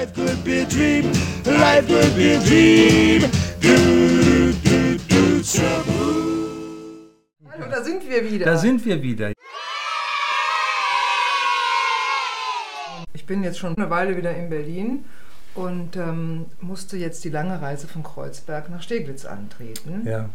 [0.00, 1.12] Life could be a dream,
[1.44, 3.20] life could be a dream.
[3.60, 7.10] Do, do, do, trouble.
[7.50, 8.46] Hallo, da sind wir wieder.
[8.46, 9.32] Da sind wir wieder.
[13.12, 15.04] Ich bin jetzt schon eine Weile wieder in Berlin
[15.54, 20.06] und ähm, musste jetzt die lange Reise von Kreuzberg nach Steglitz antreten.
[20.06, 20.30] Ja.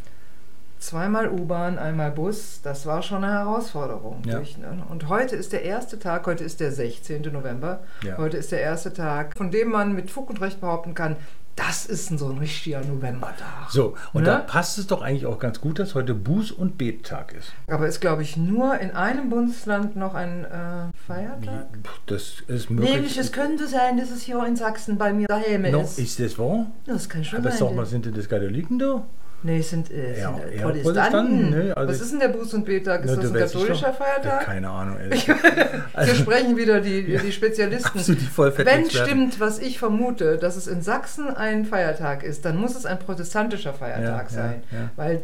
[0.90, 4.22] Zweimal U-Bahn, einmal Bus, das war schon eine Herausforderung.
[4.24, 4.36] Ja.
[4.38, 4.84] Durch, ne?
[4.88, 7.24] Und heute ist der erste Tag, heute ist der 16.
[7.34, 8.18] November, Ja.
[8.20, 11.16] heute ist der erste Tag, von dem man mit Fug und Recht behaupten kann,
[11.56, 13.72] das ist ein so ein richtiger Novembertag.
[13.72, 14.28] So, und Ne?
[14.30, 17.52] da passt es doch eigentlich auch ganz gut, dass heute Buß- und Bettag ist.
[17.68, 21.66] Aber ist, glaube ich, nur in einem Bundesland noch ein äh, Feiertag?
[22.06, 22.94] Das ist möglich.
[22.94, 25.98] Nämlich, es könnte sein, dass es hier in Sachsen bei mir daheim no, ist.
[25.98, 26.68] ist das wahr?
[26.86, 27.58] Das kann schon Aber sein.
[27.60, 29.04] sag mal, sind denn das Katholiken da?
[29.46, 30.82] Nee, es sind, äh, Ja, sind äh, Protestanten.
[30.84, 31.78] Protestanten, ne?
[31.78, 33.06] Also- Was ist denn der Buß- und Betag?
[33.06, 33.98] Ist Na, das ein katholischer doch.
[33.98, 34.42] Feiertag?
[34.42, 35.28] Ja, keine Ahnung, ehrlich.
[35.98, 38.00] Wir sprechen wieder die, die Spezialisten.
[38.00, 42.44] Absolut die Vollfett- Wenn stimmt, was ich vermute, dass es in Sachsen ein Feiertag ist,
[42.44, 44.64] dann muss es ein protestantischer Feiertag Ja, ja, sein.
[44.72, 44.90] ja.
[44.96, 45.22] Weil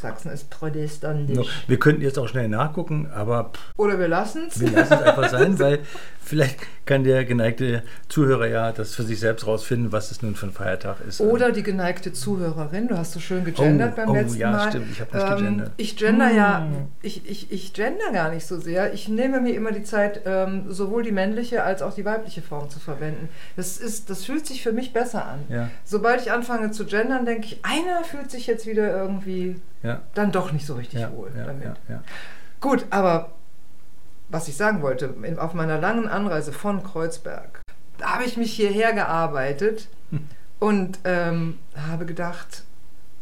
[0.00, 1.36] Sachsen ist protestantisch.
[1.36, 4.60] No, wir könnten jetzt auch schnell nachgucken, aber pff, Oder wir lassen es.
[4.60, 5.80] wir lassen es einfach sein, weil
[6.22, 10.46] vielleicht kann der geneigte Zuhörer ja das für sich selbst rausfinden, was es nun für
[10.46, 11.20] ein Feiertag ist.
[11.20, 14.68] Oder die geneigte Zuhörerin, du hast so schön gegendert Oh, beim oh, letzten ja, Mal.
[14.70, 15.66] stimmt, ich hab nicht gegendert.
[15.68, 15.74] Hm.
[15.76, 16.66] Ich gender ja,
[17.02, 18.92] ich, ich, ich gender gar nicht so sehr.
[18.92, 22.70] Ich nehme mir immer die Zeit, ähm, sowohl die männliche als auch die weibliche Form
[22.70, 23.28] zu verwenden.
[23.56, 25.40] Das, ist, das fühlt sich für mich besser an.
[25.48, 25.70] Ja.
[25.84, 30.30] Sobald ich anfange zu gendern, denke ich, einer fühlt sich jetzt wieder irgendwie Ja, dann
[30.32, 31.68] doch nicht so richtig ja, wohl ja, damit.
[32.60, 33.32] Gut, aber
[34.28, 37.62] was ich sagen wollte, in, auf meiner langen Anreise von Kreuzberg,
[37.98, 40.26] da habe ich mich hierher gearbeitet Hm.
[40.58, 42.64] und ähm, habe gedacht,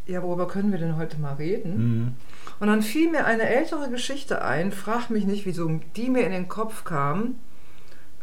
[0.07, 1.77] ja, worüber können wir denn heute mal reden?
[1.77, 2.17] Mhm.
[2.61, 6.33] Und dann fiel mir eine ältere Geschichte ein, frag mich nicht, wieso die mir in
[6.33, 7.37] den Kopf kam.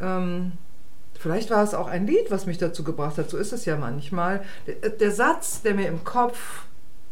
[0.00, 0.52] Ähm,
[1.18, 3.76] vielleicht war es auch ein Lied, was mich dazu gebracht hat, so ist es ja
[3.76, 4.42] manchmal.
[4.66, 6.64] Der, der Satz, der mir im Kopf,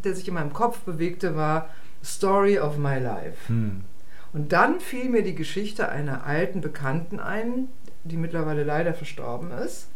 [0.05, 1.69] der sich in meinem Kopf bewegte, war
[2.05, 3.49] Story of my life.
[3.49, 3.83] Hm.
[4.33, 7.69] Und dann fiel mir die Geschichte einer alten Bekannten ein,
[8.03, 9.89] die mittlerweile leider verstorben ist,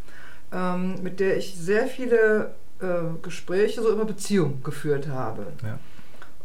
[0.53, 5.49] ähm, mit der ich sehr viele äh, Gespräche so über Beziehung geführt habe.
[5.63, 5.79] Ja.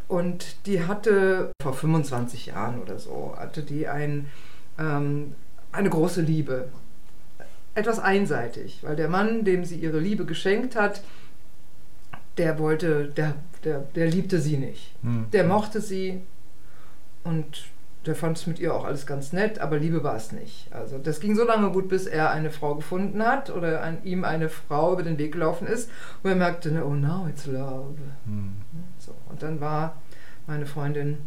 [0.07, 4.29] Und die hatte vor 25 Jahren oder so, hatte die ein,
[4.77, 5.35] ähm,
[5.71, 6.69] eine große Liebe.
[7.75, 11.01] Etwas einseitig, weil der Mann, dem sie ihre Liebe geschenkt hat,
[12.37, 14.95] der wollte, der, der, der liebte sie nicht.
[15.01, 15.27] Hm.
[15.31, 16.21] Der mochte sie
[17.23, 17.65] und
[18.05, 20.67] der fand es mit ihr auch alles ganz nett, aber Liebe war es nicht.
[20.73, 24.25] Also das ging so lange gut, bis er eine Frau gefunden hat oder an ihm
[24.25, 25.89] eine Frau über den Weg gelaufen ist,
[26.21, 27.95] wo er merkte, ne, oh now it's love.
[28.25, 28.55] Hm.
[28.99, 29.95] So, und dann war
[30.47, 31.19] meine Freundin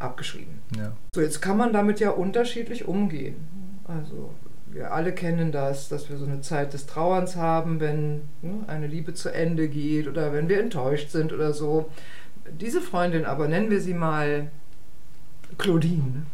[0.00, 0.60] abgeschrieben.
[0.76, 0.92] Ja.
[1.14, 3.36] So, jetzt kann man damit ja unterschiedlich umgehen.
[3.84, 4.34] Also
[4.72, 8.86] wir alle kennen das, dass wir so eine Zeit des Trauerns haben, wenn ne, eine
[8.86, 11.90] Liebe zu Ende geht oder wenn wir enttäuscht sind oder so.
[12.50, 14.50] Diese Freundin aber, nennen wir sie mal
[15.58, 16.26] Claudine,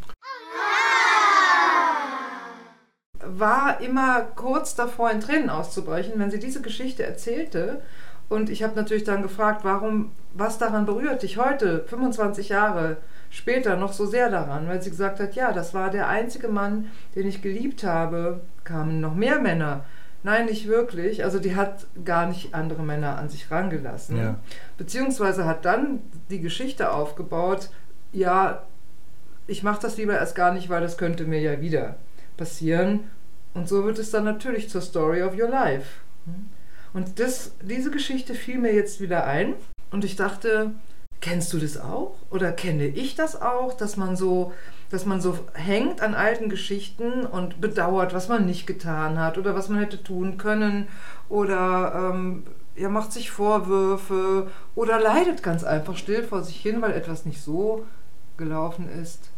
[3.25, 7.83] war immer kurz davor, in Tränen auszubrechen, wenn sie diese Geschichte erzählte.
[8.29, 12.99] Und ich habe natürlich dann gefragt, warum, was daran berührt dich heute, 25 Jahre
[13.31, 14.69] später, noch so sehr daran?
[14.69, 18.41] Weil sie gesagt hat, ja, das war der einzige Mann, den ich geliebt habe.
[18.65, 19.85] Kamen noch mehr Männer.
[20.23, 21.25] Nein, nicht wirklich.
[21.25, 24.17] Also die hat gar nicht andere Männer an sich rangelassen.
[24.17, 24.39] Ja.
[24.77, 26.01] Beziehungsweise hat dann
[26.31, 27.71] die Geschichte aufgebaut,
[28.13, 28.63] ja,
[29.47, 31.97] ich mache das lieber erst gar nicht, weil das könnte mir ja wieder
[32.37, 33.05] passieren.
[33.55, 36.01] Und so wird es dann natürlich zur Story of your life.
[36.93, 39.55] Und das, diese Geschichte fiel mir jetzt wieder ein
[39.91, 40.73] und ich dachte,
[41.27, 42.15] kennst du das auch?
[42.31, 44.53] Oder kenne ich das auch, dass man so,
[44.91, 49.57] dass man so hängt an alten Geschichten und bedauert, was man nicht getan hat oder
[49.57, 50.87] was man hätte tun können
[51.29, 52.45] oder ähm,
[52.77, 57.43] ja, macht sich Vorwürfe oder leidet ganz einfach still vor sich hin, weil etwas nicht
[57.43, 57.85] so
[58.37, 59.31] gelaufen ist,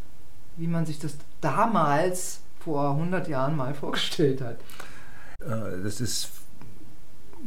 [0.59, 4.59] wie man sich das damals vor 100 Jahren mal vorgestellt hat.
[5.41, 6.33] Äh, Das ist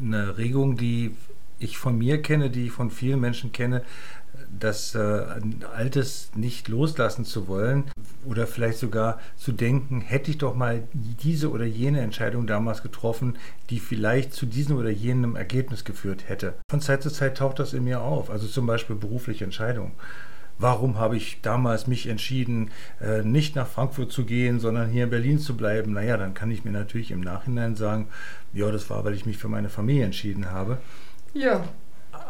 [0.02, 1.16] eine Regung, die
[1.60, 3.84] ich von mir kenne, die ich von vielen Menschen kenne,
[4.58, 5.24] das äh,
[5.76, 7.86] Altes nicht loslassen zu wollen
[8.26, 13.38] oder vielleicht sogar zu denken, hätte ich doch mal diese oder jene Entscheidung damals getroffen,
[13.70, 16.54] die vielleicht zu diesem oder jenem Ergebnis geführt hätte.
[16.70, 19.94] Von Zeit zu Zeit taucht das in mir auf, also zum Beispiel berufliche Entscheidungen.
[20.60, 22.70] Warum habe ich damals mich entschieden,
[23.02, 25.94] äh, nicht nach Frankfurt zu gehen, sondern hier in Berlin zu bleiben?
[25.94, 28.10] Naja, dann kann ich mir natürlich im Nachhinein sagen,
[28.54, 30.78] ja, das war, weil ich mich für meine Familie entschieden habe.
[31.34, 31.64] Ja,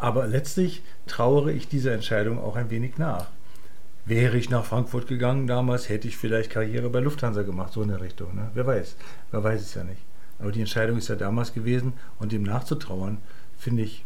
[0.02, 3.28] Aber letztlich trauere ich dieser Entscheidung auch ein wenig nach.
[4.04, 7.88] Wäre ich nach Frankfurt gegangen damals, hätte ich vielleicht Karriere bei Lufthansa gemacht, so in
[7.90, 8.34] der Richtung.
[8.34, 8.50] Ne?
[8.52, 8.96] Wer weiß.
[9.30, 10.02] Wer weiß es ja nicht.
[10.40, 13.18] Aber die Entscheidung ist ja damals gewesen und dem nachzutrauern,
[13.56, 14.04] finde ich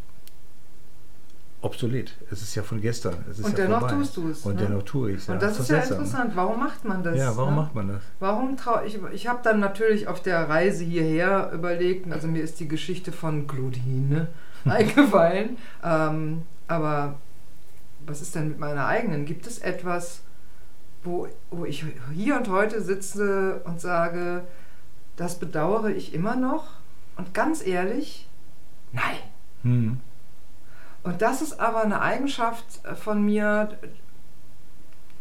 [1.61, 2.13] obsolet.
[2.31, 3.15] Es ist ja von gestern.
[3.29, 3.95] Es ist Und ja dennoch vorbei.
[3.95, 4.67] tust du es, Und ne?
[4.67, 5.29] dennoch tue ich es.
[5.29, 6.35] Und das ist ja interessant.
[6.35, 7.17] Warum macht man das?
[7.17, 7.61] Ja, warum ne?
[7.61, 8.01] macht man das?
[8.19, 8.99] Warum trau ich?
[9.13, 13.47] Ich habe dann natürlich auf der Reise hierher überlegt, also mir ist die Geschichte von
[13.47, 14.27] Claudine
[14.65, 15.57] eingefallen.
[15.83, 17.15] Ähm, aber
[18.05, 19.25] was ist denn mit meiner eigenen?
[19.25, 20.21] Gibt es etwas,
[21.03, 24.43] wo, wo ich hier und heute sitze und sage,
[25.15, 26.67] das bedauere ich immer noch?
[27.17, 28.29] Und ganz ehrlich,
[28.91, 29.17] nein.
[29.63, 29.99] Hm.
[31.07, 32.65] Und das ist aber eine Eigenschaft
[33.01, 33.69] von mir,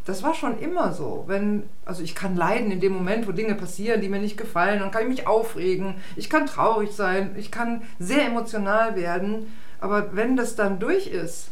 [0.04, 1.22] das war schon immer so.
[1.28, 4.80] Wenn, also ich kann leiden in dem Moment, wo Dinge passieren, die mir nicht gefallen,
[4.80, 9.54] dann kann ich mich aufregen, ich kann traurig sein, ich kann sehr emotional werden.
[9.78, 11.50] Aber wenn das dann durch ist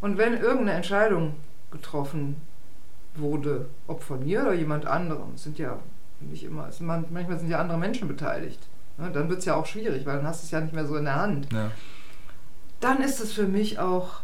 [0.00, 1.34] und wenn irgendeine Entscheidung
[1.72, 2.36] getroffen
[3.16, 5.80] wurde, ob von mir oder jemand anderem, sind ja
[6.20, 8.60] nicht immer, manchmal sind ja andere Menschen beteiligt.
[8.96, 10.86] Ne, dann wird es ja auch schwierig, weil dann hast du es ja nicht mehr
[10.86, 11.72] so in der Hand Ja.
[12.80, 14.20] Dann ist es für mich auch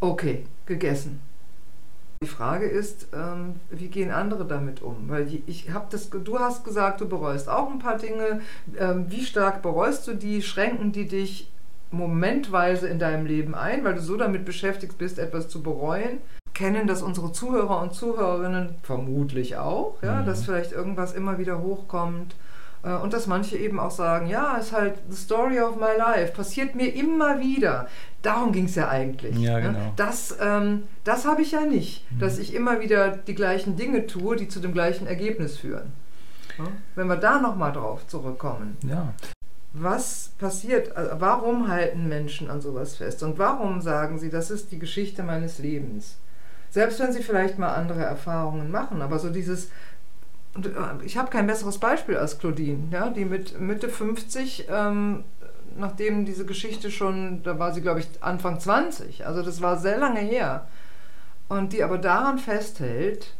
[0.00, 1.20] okay, gegessen.
[2.22, 5.08] Die Frage ist, ähm, wie gehen andere damit um?
[5.08, 8.40] Weil ich habe das, du hast gesagt, du bereust auch ein paar Dinge.
[8.78, 10.40] Ähm, wie stark bereust du die?
[10.42, 11.50] Schränken die dich
[11.90, 16.18] momentweise in deinem Leben ein, weil du so damit beschäftigt bist, etwas zu bereuen?
[16.54, 20.26] Kennen das unsere Zuhörer und Zuhörerinnen vermutlich auch, ja, Mhm.
[20.26, 22.34] dass vielleicht irgendwas immer wieder hochkommt.
[22.84, 26.32] Äh, Und dass manche eben auch sagen, ja, ist halt the story of my life,
[26.32, 27.88] passiert mir immer wieder.
[28.22, 29.36] Darum ging es ja eigentlich.
[29.38, 29.68] Ja, ne?
[29.68, 29.92] genau.
[29.96, 34.36] Das, ähm, das habe ich ja nicht, dass ich immer wieder die gleichen Dinge tue,
[34.36, 35.92] die zu dem gleichen Ergebnis führen.
[36.58, 36.64] Ja?
[36.94, 38.76] Wenn wir da nochmal drauf zurückkommen.
[38.82, 39.12] ja.
[39.76, 43.24] Was passiert, also warum halten Menschen an sowas fest?
[43.24, 46.16] Und warum sagen sie, das ist die Geschichte meines Lebens?
[46.70, 49.70] Selbst wenn sie vielleicht mal andere Erfahrungen machen, aber so dieses,
[51.04, 55.24] ich habe kein besseres Beispiel als Claudine, ja, die mit Mitte 50, ähm,
[55.76, 59.98] nachdem diese Geschichte schon, da war sie glaube ich Anfang 20, also das war sehr
[59.98, 60.68] lange her,
[61.48, 63.34] und die aber daran festhält,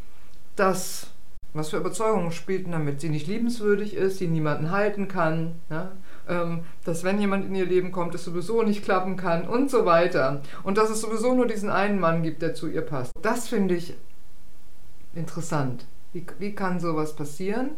[0.56, 1.06] dass,
[1.52, 5.92] was für Überzeugungen spielten damit, sie nicht liebenswürdig ist, sie niemanden halten kann, ja,
[6.28, 9.84] ähm, dass wenn jemand in ihr Leben kommt, es sowieso nicht klappen kann und so
[9.84, 10.42] weiter.
[10.62, 13.12] Und dass es sowieso nur diesen einen Mann gibt, der zu ihr passt.
[13.22, 13.94] Das finde ich
[15.14, 15.86] interessant.
[16.14, 17.70] Wie, wie kann sowas passieren?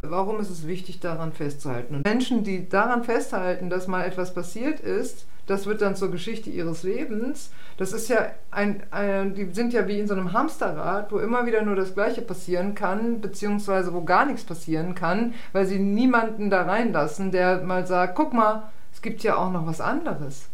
[0.00, 1.96] Warum ist es wichtig, daran festzuhalten?
[1.96, 6.48] Und Menschen, die daran festhalten, dass mal etwas passiert ist, das wird dann zur Geschichte
[6.48, 7.50] ihres Lebens.
[7.76, 11.44] Das ist ja ein, ein, die sind ja wie in so einem Hamsterrad, wo immer
[11.46, 16.50] wieder nur das Gleiche passieren kann, beziehungsweise wo gar nichts passieren kann, weil sie niemanden
[16.50, 20.48] da reinlassen, der mal sagt, guck mal, es gibt ja auch noch was anderes.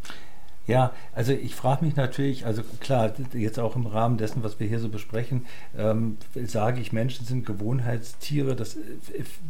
[0.66, 4.68] Ja, also ich frage mich natürlich, also klar, jetzt auch im Rahmen dessen, was wir
[4.68, 8.76] hier so besprechen, ähm, sage ich, Menschen sind Gewohnheitstiere, das,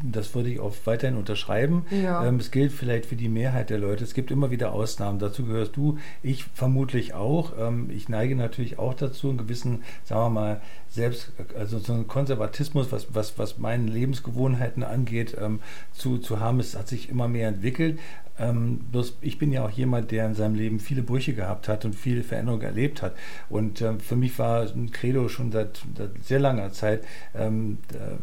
[0.02, 1.84] das würde ich auch weiterhin unterschreiben.
[1.90, 2.24] Ja.
[2.26, 4.04] Ähm, es gilt vielleicht für die Mehrheit der Leute.
[4.04, 7.52] Es gibt immer wieder Ausnahmen, dazu gehörst du, ich vermutlich auch.
[7.58, 10.60] Ähm, ich neige natürlich auch dazu, einen gewissen, sagen wir mal,
[10.92, 15.60] selbst, also so einen Konservatismus, was, was, was meine Lebensgewohnheiten angeht, ähm,
[15.92, 16.60] zu, zu haben.
[16.60, 17.98] Es hat sich immer mehr entwickelt.
[18.38, 21.84] Ähm, bloß ich bin ja auch jemand, der in seinem Leben viele Brüche gehabt hat
[21.84, 23.14] und viele Veränderungen erlebt hat.
[23.48, 27.04] Und ähm, für mich war ein Credo schon seit, seit sehr langer Zeit,
[27.34, 28.16] ähm, äh,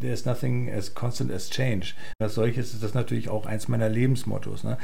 [0.00, 1.94] there's nothing as constant as change.
[2.18, 4.64] Als solches ist das natürlich auch eins meiner Lebensmottos.
[4.64, 4.78] Ne?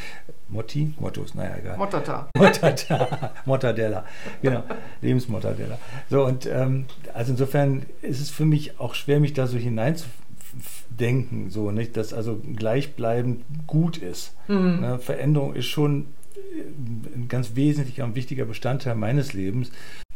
[0.48, 0.94] Motti?
[0.98, 1.76] Mottos, naja, egal.
[1.76, 2.28] Mottata.
[2.36, 3.32] Mortadella.
[3.44, 4.04] Mortadella.
[4.42, 4.62] Genau,
[5.02, 5.78] Lebensmortadella.
[6.08, 6.86] So, und ähm,
[7.28, 12.14] also insofern ist es für mich auch schwer, mich da so hineinzudenken, so, nicht, dass
[12.14, 14.34] also gleichbleibend gut ist.
[14.48, 14.80] Mhm.
[14.80, 14.98] Ne?
[14.98, 16.06] Veränderung ist schon
[17.14, 19.70] ein ganz wesentlicher und wichtiger Bestandteil meines Lebens.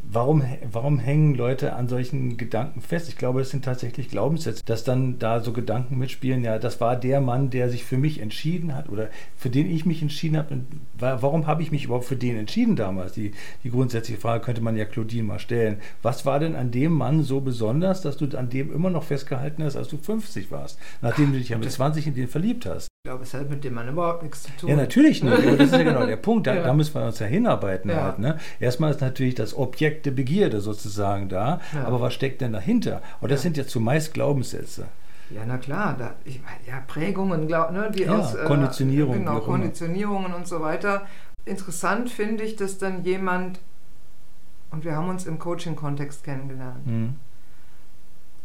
[0.04, 3.08] Warum, warum hängen Leute an solchen Gedanken fest?
[3.08, 6.96] Ich glaube, es sind tatsächlich Glaubenssätze, dass dann da so Gedanken mitspielen, ja, das war
[6.96, 10.60] der Mann, der sich für mich entschieden hat oder für den ich mich entschieden habe.
[10.98, 13.12] Warum habe ich mich überhaupt für den entschieden damals?
[13.12, 13.32] Die,
[13.64, 15.78] die grundsätzliche Frage könnte man ja Claudine mal stellen.
[16.02, 19.62] Was war denn an dem Mann so besonders, dass du an dem immer noch festgehalten
[19.62, 22.91] hast, als du 50 warst, nachdem du dich ja mit 20 in den verliebt hast?
[23.04, 24.68] Ich glaube, es hat mit dem Mann überhaupt nichts zu tun.
[24.70, 25.32] Ja, natürlich nicht.
[25.36, 26.46] Aber das ist ja genau der Punkt.
[26.46, 26.62] Da, Ja.
[26.62, 27.90] da müssen wir uns ja hinarbeiten.
[27.90, 28.04] Ja.
[28.04, 28.38] Halt, ne?
[28.60, 31.60] Erstmal ist natürlich das Objekt der Begierde sozusagen da.
[31.74, 31.82] Ja.
[31.84, 33.02] Aber was steckt denn dahinter?
[33.20, 34.86] Und das sind ja zumeist Glaubenssätze.
[35.30, 39.40] Ja, na klar, da, ich ja, Prägungen, glaub, ne, die aus Äh, wie genau.
[39.40, 41.04] Konditionierungen und so weiter.
[41.44, 43.58] Interessant finde ich, dass dann jemand,
[44.70, 47.14] und wir haben uns im Coaching-Kontext kennengelernt, Hm.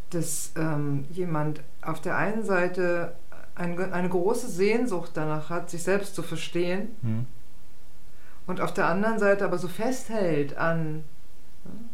[0.09, 3.13] dass ähm, jemand auf der einen Seite
[3.57, 7.25] ein, eine große Sehnsucht danach hat, sich selbst zu verstehen Hm.
[8.45, 11.03] und auf der anderen Seite aber so festhält an.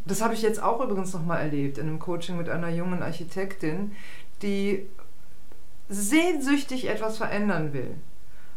[0.05, 3.93] Das habe ich jetzt auch übrigens nochmal erlebt in einem Coaching mit einer jungen Architektin,
[4.41, 4.85] die
[5.89, 7.95] sehnsüchtig etwas verändern will.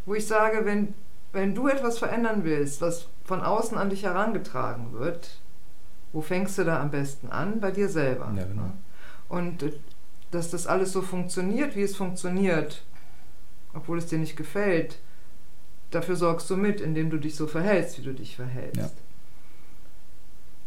[0.05, 0.95] wo ich sage, wenn,
[1.33, 5.41] wenn du etwas verändern willst, was von außen an dich herangetragen wird,
[6.13, 7.59] wo fängst du da am besten an?
[7.61, 8.33] Bei dir selber.
[8.37, 8.71] Ja, genau.
[9.29, 9.73] Und äh,
[10.31, 12.85] dass das alles so funktioniert, wie es funktioniert,
[13.75, 14.99] obwohl es dir nicht gefällt,
[15.91, 18.77] dafür sorgst du mit, indem du dich so verhältst, wie du dich verhältst.
[18.81, 18.91] Ja.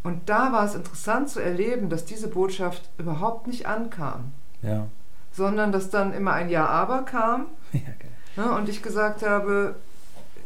[0.02, 4.86] Und da war es interessant zu erleben, dass diese Botschaft überhaupt nicht ankam, Ja.
[5.32, 8.10] sondern dass dann immer ein Ja, aber kam ja geil.
[8.36, 9.74] ne, und ich gesagt habe,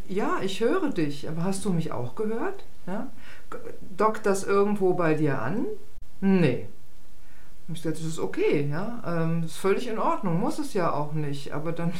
[0.08, 2.64] ja, ich höre dich, aber hast du mich auch gehört?
[2.86, 3.06] Ja?
[3.96, 5.66] Dockt das irgendwo bei dir an?
[6.20, 6.66] Nee.
[7.68, 10.74] Und ich gesagt, das ist okay, ja, ähm, das ist völlig in Ordnung, muss es
[10.74, 11.92] ja auch nicht, aber dann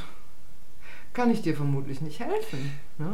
[1.15, 2.71] kann ich dir vermutlich nicht helfen.
[2.99, 3.07] Ne?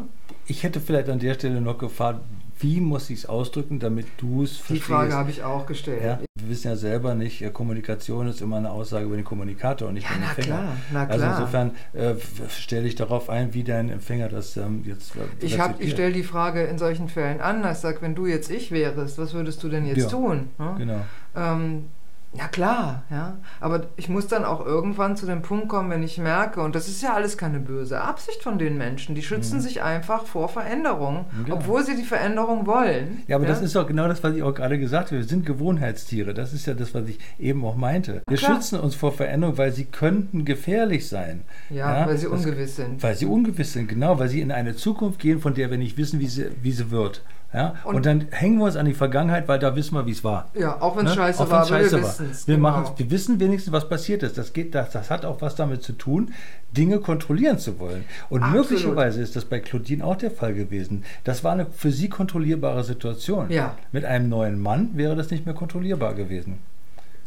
[0.46, 2.20] Ich hätte vielleicht an der Stelle noch gefragt,
[2.58, 4.82] wie muss ich es ausdrücken, damit du es Die verstehst?
[4.84, 6.02] Frage habe ich auch gestellt.
[6.04, 9.88] ja, wir wissen ja selber nicht, äh, Kommunikation ist immer eine Aussage über den Kommunikator
[9.88, 10.58] und nicht Ja, über den na Empfänger.
[10.58, 11.38] klar, na Also klar.
[11.38, 12.14] insofern äh,
[12.50, 16.12] stelle ich darauf ein, wie dein Empfänger das ähm, jetzt äh, Ich, hab- ich stelle
[16.12, 17.78] die Frage in solchen Fällen anders.
[17.78, 20.08] Ich sage, wenn du jetzt ich wärst, was würdest du denn jetzt Ja.
[20.08, 20.48] tun?
[20.58, 20.74] Ne?
[20.76, 21.00] Genau.
[21.36, 21.86] Ähm,
[22.32, 23.38] ja klar, ja.
[23.60, 26.86] Aber ich muss dann auch irgendwann zu dem Punkt kommen, wenn ich merke, und das
[26.88, 29.60] ist ja alles keine böse Absicht von den Menschen, die schützen Mhm.
[29.62, 31.56] sich einfach vor Veränderung, Genau.
[31.56, 33.22] obwohl sie die Veränderung wollen.
[33.26, 35.18] Ja, aber das ist doch genau das, was ich auch gerade gesagt habe.
[35.22, 36.32] Wir sind Gewohnheitstiere.
[36.34, 38.22] Das ist ja das, was ich eben auch meinte.
[38.28, 38.54] Wir Klar.
[38.56, 41.42] schützen uns vor Veränderung, weil sie könnten gefährlich sein.
[41.68, 43.02] ja, weil sie das- ungewiss sind.
[43.02, 45.96] Weil sie ungewiss sind, genau, weil sie in eine Zukunft gehen, von der wir nicht
[45.96, 47.22] wissen, wie sie, wie sie wird.
[47.52, 47.74] Ja?
[47.84, 50.22] Und, Und- dann hängen wir uns an die Vergangenheit, weil da wissen wir, wie es
[50.22, 50.48] war.
[50.54, 51.16] Ja, auch wenn es Ne?
[51.16, 52.14] scheiße Auch war, scheiße wir war.
[52.46, 52.94] Wir, genau.
[52.96, 54.38] wir wissen wenigstens, was passiert ist.
[54.38, 56.32] Das, geht, das, das hat auch was damit zu tun,
[56.76, 58.04] Dinge kontrollieren zu wollen.
[58.28, 58.70] Und Absolut.
[58.70, 61.04] möglicherweise ist das bei Claudine auch der Fall gewesen.
[61.24, 63.50] Das war eine für sie kontrollierbare Situation.
[63.50, 63.74] Ja.
[63.90, 66.58] Mit einem neuen Mann wäre das nicht mehr kontrollierbar gewesen.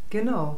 [0.09, 0.57] Genau.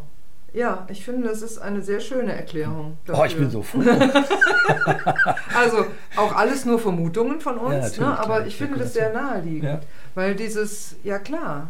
[0.56, 2.98] Ja, ich finde, das ist eine sehr schöne Erklärung.
[3.10, 3.40] Oh, ich dafür.
[3.40, 3.82] bin so froh.
[5.54, 5.86] Also
[6.16, 8.20] auch alles nur Vermutungen von uns, Ja, ne?
[8.20, 8.48] aber klar.
[8.48, 9.64] ich finde das sehr naheliegend.
[9.66, 9.80] Ja.
[10.16, 11.68] Weil dieses, ja klar,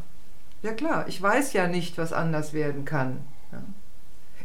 [0.61, 3.17] ja klar, ich weiß ja nicht, was anders werden kann.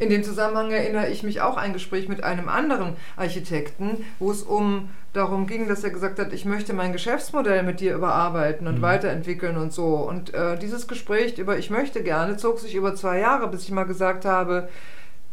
[0.01, 4.43] In dem Zusammenhang erinnere ich mich auch ein Gespräch mit einem anderen Architekten, wo es
[4.43, 8.79] um darum ging, dass er gesagt hat, ich möchte mein Geschäftsmodell mit dir überarbeiten und
[8.79, 8.83] Mhm.
[8.83, 9.97] weiterentwickeln und so.
[9.97, 13.73] Und äh, dieses Gespräch über ich möchte gerne zog sich über zwei Jahre, bis ich
[13.73, 14.69] mal gesagt habe,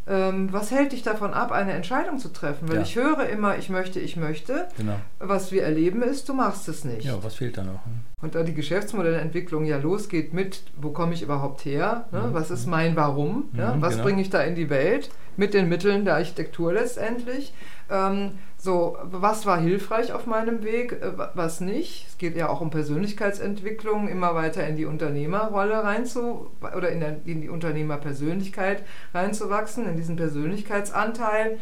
[0.09, 2.69] ähm, was hält dich davon ab, eine Entscheidung zu treffen?
[2.69, 2.81] Weil Ja.
[2.83, 4.67] ich höre immer, ich möchte, ich möchte.
[4.77, 4.95] Genau.
[5.19, 7.05] Was wir erleben ist, du machst es nicht.
[7.05, 7.85] Ja, was fehlt da noch?
[7.85, 7.99] hm?
[8.21, 12.07] Und da die Geschäftsmodellentwicklung ja losgeht mit, wo komme ich überhaupt her?
[12.11, 12.21] Ne?
[12.29, 12.33] Mhm.
[12.33, 13.49] Was ist mein Warum?
[13.53, 13.75] Ja?
[13.75, 14.03] Mhm, Was genau.
[14.05, 15.09] bringe ich da in die Welt?
[15.37, 17.53] Mit den Mitteln der Architektur letztendlich.
[17.89, 22.07] Ähm, so, was war hilfreich auf meinem Weg, äh, wa- was nicht?
[22.09, 27.17] Es geht ja auch um Persönlichkeitsentwicklung, immer weiter in die Unternehmerrolle reinzu oder in, der,
[27.25, 31.59] in die Unternehmerpersönlichkeit reinzuwachsen, in diesen Persönlichkeitsanteil.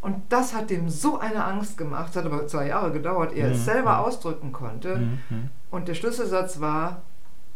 [0.00, 3.44] Und das hat dem so eine Angst gemacht, es hat aber zwei Jahre gedauert, ehe
[3.44, 4.00] er es Mhm, selber mhm.
[4.04, 4.96] ausdrücken konnte.
[4.96, 5.50] Mhm, mhm.
[5.70, 7.02] Und der Schlüsselsatz war,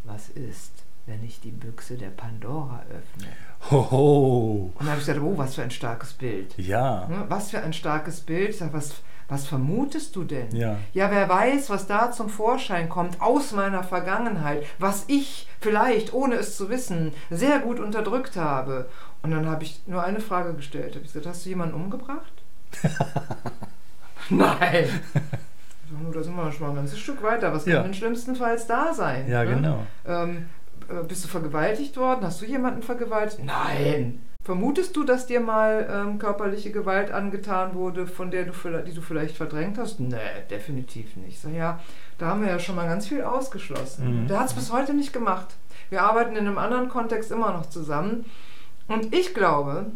[0.04, 3.28] was ist, wenn ich die Büchse der Pandora öffne?
[3.70, 4.70] Hoho.
[4.74, 6.56] Und dann habe ich gesagt, oh, was für ein starkes Bild.
[6.58, 7.06] Ja.
[7.08, 8.50] Ne, Was für ein starkes Bild.
[8.50, 8.94] Ich sage, was,
[9.28, 10.54] was vermutest du denn?
[10.54, 10.76] Ja.
[10.92, 16.34] Ja, wer weiß, was da zum Vorschein kommt aus meiner Vergangenheit, was ich vielleicht, ohne
[16.36, 18.88] es zu wissen, sehr gut unterdrückt habe.
[19.22, 20.94] Und dann habe ich nur eine Frage gestellt.
[20.94, 22.32] Habe ich gesagt, hast du jemanden umgebracht?
[24.30, 24.86] Nein.
[25.90, 27.52] Sag, nur, da sind wir schon mal ein ganzes Stück weiter.
[27.52, 27.82] Was kann Ja.
[27.82, 29.28] denn schlimmstenfalls da sein?
[29.28, 29.54] Ja, ne?
[29.54, 29.86] genau.
[30.06, 30.42] Ähm, äh,
[31.08, 32.24] bist du vergewaltigt worden?
[32.24, 33.44] Hast du jemanden vergewaltigt?
[33.44, 34.20] Nein.
[34.44, 38.52] Vermutest du, dass dir mal ähm, körperliche Gewalt angetan wurde, von der du
[38.86, 40.00] die du vielleicht verdrängt hast?
[40.00, 40.18] Nee,
[40.50, 41.28] definitiv nicht.
[41.28, 41.80] Ich sag, ja,
[42.18, 44.24] da haben wir ja schon mal ganz viel ausgeschlossen.
[44.24, 44.28] Mhm.
[44.28, 45.54] Der hat es bis heute nicht gemacht.
[45.88, 48.26] Wir arbeiten in einem anderen Kontext immer noch zusammen.
[48.86, 49.86] Und ich glaube,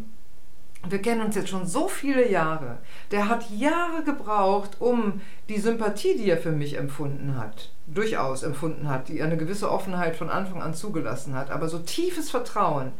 [0.87, 2.77] wir kennen uns jetzt schon so viele Jahre.
[3.11, 8.89] Der hat Jahre gebraucht, um die Sympathie, die er für mich empfunden hat, durchaus empfunden
[8.89, 12.91] hat, die eine gewisse Offenheit von Anfang an zugelassen hat, aber so tiefes Vertrauen,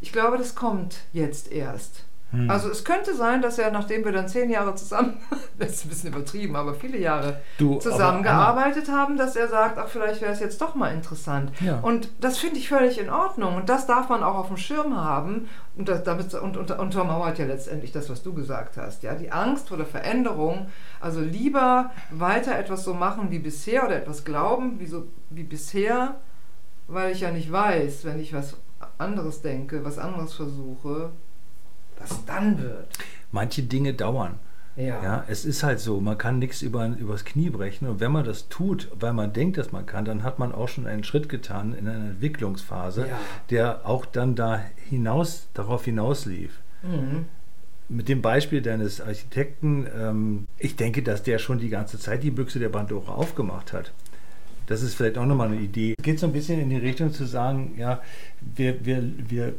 [0.00, 2.04] ich glaube, das kommt jetzt erst.
[2.30, 2.50] Hm.
[2.50, 5.18] Also es könnte sein, dass er, nachdem wir dann zehn Jahre zusammen,
[5.58, 9.88] das ist ein bisschen übertrieben, aber viele Jahre Du, zusammengearbeitet haben, dass er sagt, ach,
[9.88, 11.52] vielleicht wäre es jetzt doch mal interessant.
[11.60, 11.78] Ja.
[11.80, 13.56] Und das finde ich völlig in Ordnung.
[13.56, 15.48] Und das darf man auch auf dem Schirm haben.
[15.76, 19.02] Und das, damit und, und, untermauert ja letztendlich das, was du gesagt hast.
[19.02, 20.68] Ja, die Angst vor der Veränderung.
[21.00, 26.16] Also lieber weiter etwas so machen wie bisher oder etwas glauben wie, so, wie bisher,
[26.88, 28.56] weil ich ja nicht weiß, wenn ich was
[28.98, 31.10] anderes denke, was anderes versuche,
[31.98, 32.86] was dann wird.
[33.32, 34.34] Manche Dinge dauern.
[34.76, 35.02] Ja.
[35.04, 37.86] Ja, es ist halt so, man kann nichts über, übers Knie brechen.
[37.86, 40.66] Und wenn man das tut, weil man denkt, dass man kann, dann hat man auch
[40.68, 43.18] schon einen Schritt getan in einer Entwicklungsphase, Ja.
[43.50, 46.58] der auch dann da hinaus, darauf hinauslief.
[46.82, 47.26] Mhm.
[47.88, 52.30] mit dem Beispiel deines Architekten, ähm, ich denke, dass der schon die ganze Zeit die
[52.30, 53.92] Büchse der Pandora aufgemacht hat.
[54.66, 55.94] Das ist vielleicht auch nochmal eine Idee.
[55.98, 58.00] Es geht so ein bisschen in die Richtung zu sagen, ja,
[58.40, 59.54] wir, wir, wir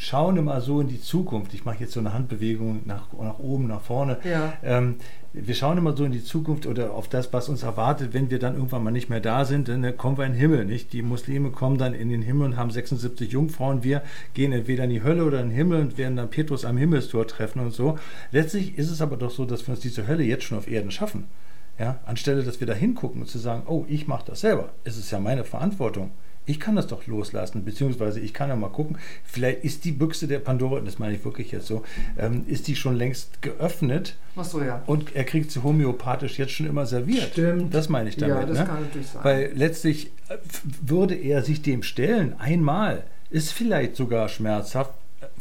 [0.00, 1.52] schauen immer so in die Zukunft.
[1.52, 4.16] Ich mache jetzt so eine Handbewegung nach, nach oben, nach vorne.
[4.24, 4.54] Ja.
[4.62, 4.96] Ähm,
[5.34, 8.38] wir schauen immer so in die Zukunft oder auf das, was uns erwartet, wenn wir
[8.38, 10.94] dann irgendwann mal nicht mehr da sind, dann kommen wir in den Himmel, nicht?
[10.94, 13.84] Die Muslime kommen dann in den Himmel und haben 76 Jungfrauen.
[13.84, 14.02] Wir
[14.32, 17.26] gehen entweder in die Hölle oder in den Himmel und werden dann Petrus am Himmelstor
[17.26, 17.98] treffen und so.
[18.32, 20.90] Letztlich ist es aber doch so, dass wir uns diese Hölle jetzt schon auf Erden
[20.90, 21.26] schaffen.
[21.78, 22.00] Ja?
[22.06, 24.70] Anstelle, dass wir da hingucken und zu sagen, oh, ich mache das selber.
[24.84, 26.10] Es ist ja meine Verantwortung
[26.46, 30.26] ich kann das doch loslassen, beziehungsweise ich kann ja mal gucken, vielleicht ist die Büchse
[30.26, 31.82] der Pandora, das meine ich wirklich jetzt so,
[32.18, 34.82] ähm, ist die schon längst geöffnet Ach so, ja.
[34.86, 37.32] und er kriegt sie homöopathisch jetzt schon immer serviert.
[37.32, 37.74] Stimmt.
[37.74, 38.36] Das meine ich damit.
[38.36, 38.64] Ja, das ne?
[38.64, 39.24] kann natürlich sein.
[39.24, 40.38] Weil letztlich äh,
[40.80, 44.92] würde er sich dem stellen, einmal, ist vielleicht sogar schmerzhaft,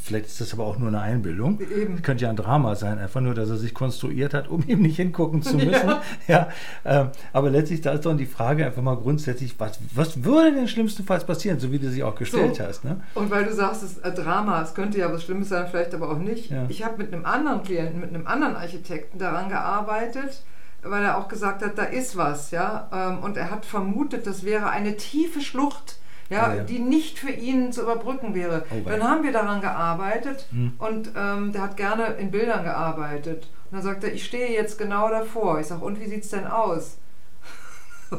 [0.01, 1.60] Vielleicht ist das aber auch nur eine Einbildung.
[1.60, 2.01] Eben.
[2.01, 4.96] Könnte ja ein Drama sein, einfach nur, dass er sich konstruiert hat, um ihm nicht
[4.96, 5.72] hingucken zu müssen.
[5.88, 6.01] Ja.
[6.27, 6.48] Ja,
[6.86, 10.68] ähm, aber letztlich da ist doch die Frage einfach mal grundsätzlich, was, was würde denn
[10.68, 12.63] schlimmstenfalls passieren, so wie du sie auch gestellt So.
[12.63, 12.84] hast.
[12.86, 13.01] Ne?
[13.13, 15.94] Und weil du sagst, es ist ein Drama, es könnte ja was Schlimmes sein, vielleicht
[15.94, 16.50] aber auch nicht.
[16.50, 16.65] Ja.
[16.70, 20.44] Ich habe mit einem anderen Klienten, mit einem anderen Architekten daran gearbeitet,
[20.82, 22.89] weil er auch gesagt hat, da ist was, ja.
[22.94, 25.98] Ähm, Und er hat vermutet, das wäre eine tiefe Schlucht,
[26.30, 26.64] ja, Ah, ja.
[26.64, 28.66] die nicht für ihn zu überbrücken wäre.
[28.72, 30.74] Oh, dann haben wir daran gearbeitet Hm.
[30.78, 33.48] und ähm, der hat gerne in Bildern gearbeitet.
[33.72, 35.60] Und dann sagt er, ich stehe jetzt genau davor.
[35.60, 36.98] Ich sage, und wie sieht es denn aus?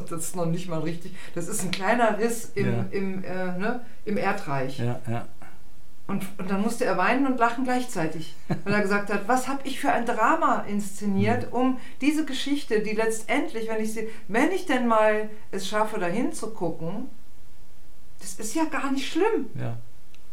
[0.09, 1.13] Das ist noch nicht mal richtig.
[1.35, 2.85] Das ist ein kleiner Riss im, Ja.
[2.91, 4.79] im, äh, ne, im Erdreich.
[4.79, 5.25] Ja, ja.
[6.07, 9.61] Und, und dann musste er weinen und lachen gleichzeitig, weil er gesagt hat, was habe
[9.65, 14.65] ich für ein Drama inszeniert, um diese Geschichte, die letztendlich, wenn ich sie, wenn ich
[14.65, 17.07] denn mal es schaffe, dahin zu gucken,
[18.21, 19.47] das ist ja gar nicht schlimm.
[19.59, 19.77] ja.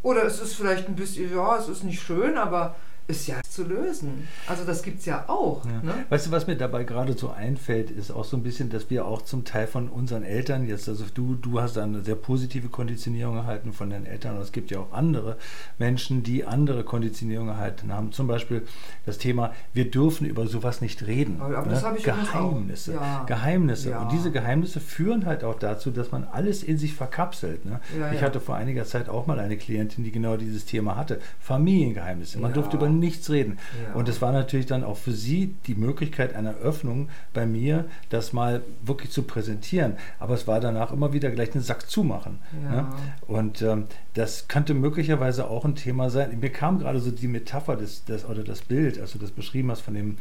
[0.02, 2.76] Oder es ist vielleicht ein bisschen, ja, es ist nicht schön, aber
[3.09, 4.29] ist ja zu lösen.
[4.47, 5.65] Also das gibt es ja auch.
[5.65, 5.83] Ja.
[5.83, 5.95] Ne?
[6.11, 9.07] Weißt du, was mir dabei gerade so einfällt, ist auch so ein bisschen, dass wir
[9.07, 13.37] auch zum Teil von unseren Eltern, jetzt, also du, du hast eine sehr positive Konditionierung
[13.37, 15.38] erhalten von deinen Eltern, und es gibt ja auch andere
[15.79, 18.12] Menschen, die andere Konditionierung erhalten haben.
[18.12, 18.62] Zum Beispiel
[19.07, 21.40] das Thema, wir dürfen über sowas nicht reden.
[21.40, 22.05] Aber- aber das habe ich.
[22.05, 22.92] Geheimnisse.
[22.92, 23.25] Ja.
[23.25, 23.90] Geheimnisse.
[23.90, 24.03] Ja.
[24.03, 27.64] Und diese Geheimnisse führen halt auch dazu, dass man alles in sich verkapselt.
[27.64, 27.81] Ne?
[28.14, 31.21] Ich hatte vor einiger Zeit auch mal eine Klientin, die genau dieses Thema hatte.
[31.40, 32.38] Familiengeheimnisse.
[32.38, 33.59] Man durfte über nichts reden.
[33.87, 33.95] Ja.
[33.95, 38.33] Und es war natürlich dann auch für sie die Möglichkeit einer Öffnung bei mir, das
[38.33, 39.97] mal wirklich zu präsentieren.
[40.19, 42.39] Aber es war danach immer wieder gleich den Sack zumachen.
[42.65, 42.71] Ja.
[42.71, 42.87] Ne?
[43.27, 43.85] Und ähm,
[44.15, 46.39] das könnte möglicherweise auch ein Thema sein.
[46.41, 49.71] Mir kam gerade so die Metapher des, des, oder das Bild, als du das beschrieben
[49.71, 50.19] hast von dem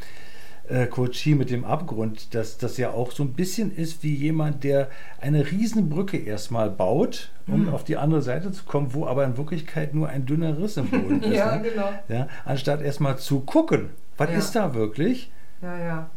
[0.69, 4.63] äh, Coachie mit dem Abgrund, dass das ja auch so ein bisschen ist wie jemand,
[4.63, 4.89] der
[5.21, 7.69] eine Riesenbrücke erstmal baut, um Mhm.
[7.73, 10.89] auf die andere Seite zu kommen, wo aber in Wirklichkeit nur ein dünner Riss im
[10.89, 11.35] Boden ist.
[11.37, 11.69] Ja, ne?
[11.69, 11.89] genau.
[12.09, 14.37] Ja, anstatt erstmal zu gucken, was Ja.
[14.37, 16.09] ist da wirklich, Ja, ja.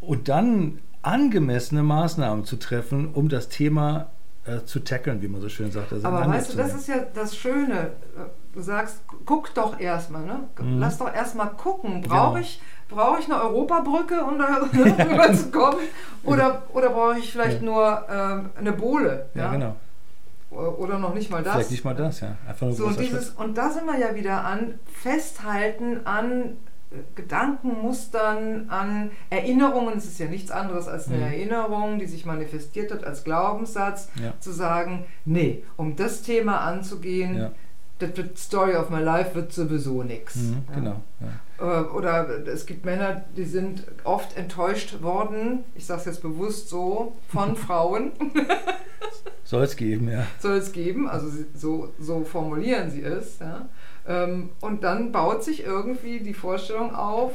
[0.00, 4.08] und dann angemessene Maßnahmen zu treffen, um das Thema
[4.46, 5.92] äh, zu tackeln, wie man so schön sagt.
[5.92, 7.92] Also Aber weißt du, das ist ja das Schöne.
[8.52, 10.40] Du sagst, guck doch erstmal, ne?
[10.60, 10.78] Mhm.
[10.78, 12.02] Lass doch erstmal gucken.
[12.02, 12.36] Brauche Genau.
[12.40, 15.78] ich, brauch ich eine Europabrücke, um da rüber zu kommen?
[16.22, 17.66] Oder, oder brauche ich vielleicht Ja.
[17.66, 19.30] nur ähm, eine Bohle?
[19.34, 19.76] Ja, genau.
[20.50, 21.54] Oder noch nicht mal das.
[21.54, 22.36] Vielleicht nicht mal das, ja.
[22.46, 23.38] Einfach nur So, dieses, Schritt.
[23.38, 26.56] und da sind wir ja wieder an Festhalten an
[27.14, 29.96] Gedankenmustern, an Erinnerungen.
[29.98, 31.22] Es ist ja nichts anderes als eine Mhm.
[31.24, 34.32] Erinnerung, die sich manifestiert hat als Glaubenssatz, Ja.
[34.40, 37.50] zu sagen, nee, um das Thema anzugehen, Ja.
[37.98, 38.10] das
[38.42, 40.36] Story of my life wird sowieso nichts.
[40.36, 40.74] Mhm, Ja.
[40.74, 41.00] Genau.
[41.60, 46.68] Äh, Oder es gibt Männer, die sind oft enttäuscht worden, ich sage es jetzt bewusst
[46.68, 48.12] so, von Frauen.
[49.44, 50.26] Soll es geben, ja.
[50.40, 53.38] soll es geben, also so, so formulieren sie es.
[53.38, 53.68] Ja?
[54.06, 57.32] Ähm, und dann baut sich irgendwie die Vorstellung auf,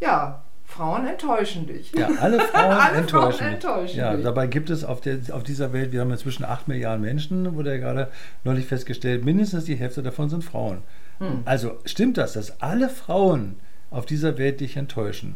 [0.00, 1.92] ja, Frauen enttäuschen dich.
[1.92, 3.38] Ja, alle Frauen Alle enttäuschen.
[3.38, 4.24] Frauen enttäuschen Ja, dich.
[4.24, 7.70] dabei gibt es auf, der, auf dieser Welt, wir haben inzwischen 8 Milliarden Menschen, wurde
[7.72, 8.08] ja gerade
[8.44, 10.82] neulich festgestellt, mindestens die Hälfte davon sind Frauen.
[11.18, 11.42] Hm.
[11.44, 13.56] Also stimmt das, dass alle Frauen
[13.90, 15.34] auf dieser Welt dich enttäuschen?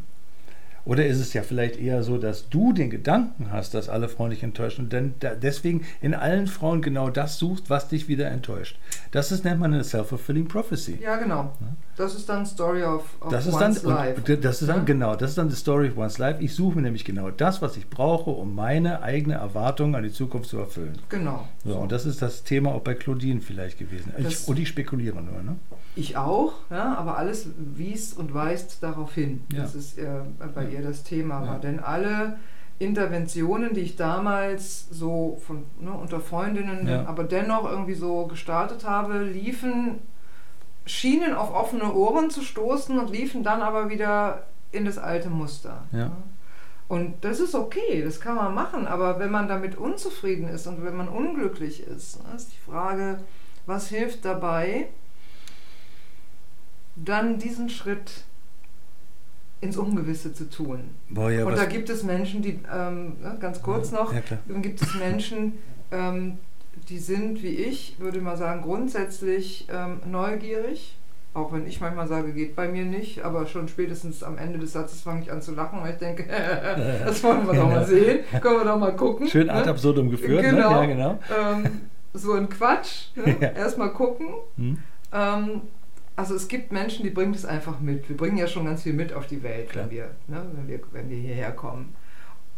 [0.84, 4.30] Oder ist es ja vielleicht eher so, dass du den Gedanken hast, dass alle Frauen
[4.30, 8.78] dich enttäuschen und dann deswegen in allen Frauen genau das suchst, was dich wieder enttäuscht?
[9.10, 10.98] Das ist, nennt man eine self-fulfilling prophecy.
[11.02, 11.52] Ja, genau.
[11.96, 14.36] Das ist dann Story of, of Das ist dann, one's life.
[14.36, 14.82] das ist dann Ja?
[14.84, 16.42] genau, das ist dann die Story of one's life.
[16.42, 20.10] Ich suche mir nämlich genau das, was ich brauche, um meine eigene Erwartung an die
[20.12, 20.98] Zukunft zu erfüllen.
[21.08, 21.46] Genau.
[21.64, 24.12] So, und das ist das Thema auch bei Claudine vielleicht gewesen.
[24.18, 25.56] Ich, und ich spekuliere nur, ne?
[25.96, 29.62] Ich auch, ja, aber alles wies und weist darauf hin, Ja.
[29.62, 30.06] dass es äh,
[30.52, 31.60] bei ihr das Thema war.
[31.60, 32.36] Denn alle
[32.80, 39.22] Interventionen, die ich damals so von, ne, unter Freundinnen, aber dennoch irgendwie so gestartet habe,
[39.22, 40.00] liefen
[40.86, 45.84] schienen auf offene Ohren zu stoßen und liefen dann aber wieder in das alte Muster.
[45.92, 46.12] Ja.
[46.86, 50.84] Und das ist okay, das kann man machen, aber wenn man damit unzufrieden ist und
[50.84, 53.20] wenn man unglücklich ist, ne, ist die Frage,
[53.64, 54.88] was hilft dabei,
[56.96, 58.24] dann diesen Schritt
[59.62, 60.94] ins Ungewisse zu tun.
[61.08, 64.60] Boah, ja, und da gibt es Menschen, die, ähm, ne, ganz kurz noch, Ja, dann
[64.60, 65.54] gibt es Menschen,
[65.90, 66.38] ähm,
[66.88, 70.96] die sind wie ich, würde mal sagen, grundsätzlich ähm, neugierig.
[71.32, 74.72] Auch wenn ich manchmal sage, geht bei mir nicht, aber schon spätestens am Ende des
[74.72, 76.26] Satzes fange ich an zu lachen, weil ich denke,
[77.04, 79.26] das wollen wir doch mal sehen, können wir doch mal gucken.
[79.26, 79.54] Schön ne?
[79.54, 80.70] ad absurdum geführt, Genau.
[80.70, 80.76] ne?
[80.76, 81.18] Ja, genau.
[81.36, 81.80] ähm,
[82.12, 83.08] so ein Quatsch.
[83.16, 83.36] Ne?
[83.40, 83.48] Ja.
[83.48, 84.28] Erstmal gucken.
[84.56, 84.78] Hm?
[85.12, 85.62] Ähm,
[86.14, 88.08] also es gibt Menschen, die bringen das einfach mit.
[88.08, 89.86] Wir bringen ja schon ganz viel mit auf die Welt, Klar.
[89.86, 91.94] wenn wir, ne, wenn wir, wenn wir hierher kommen.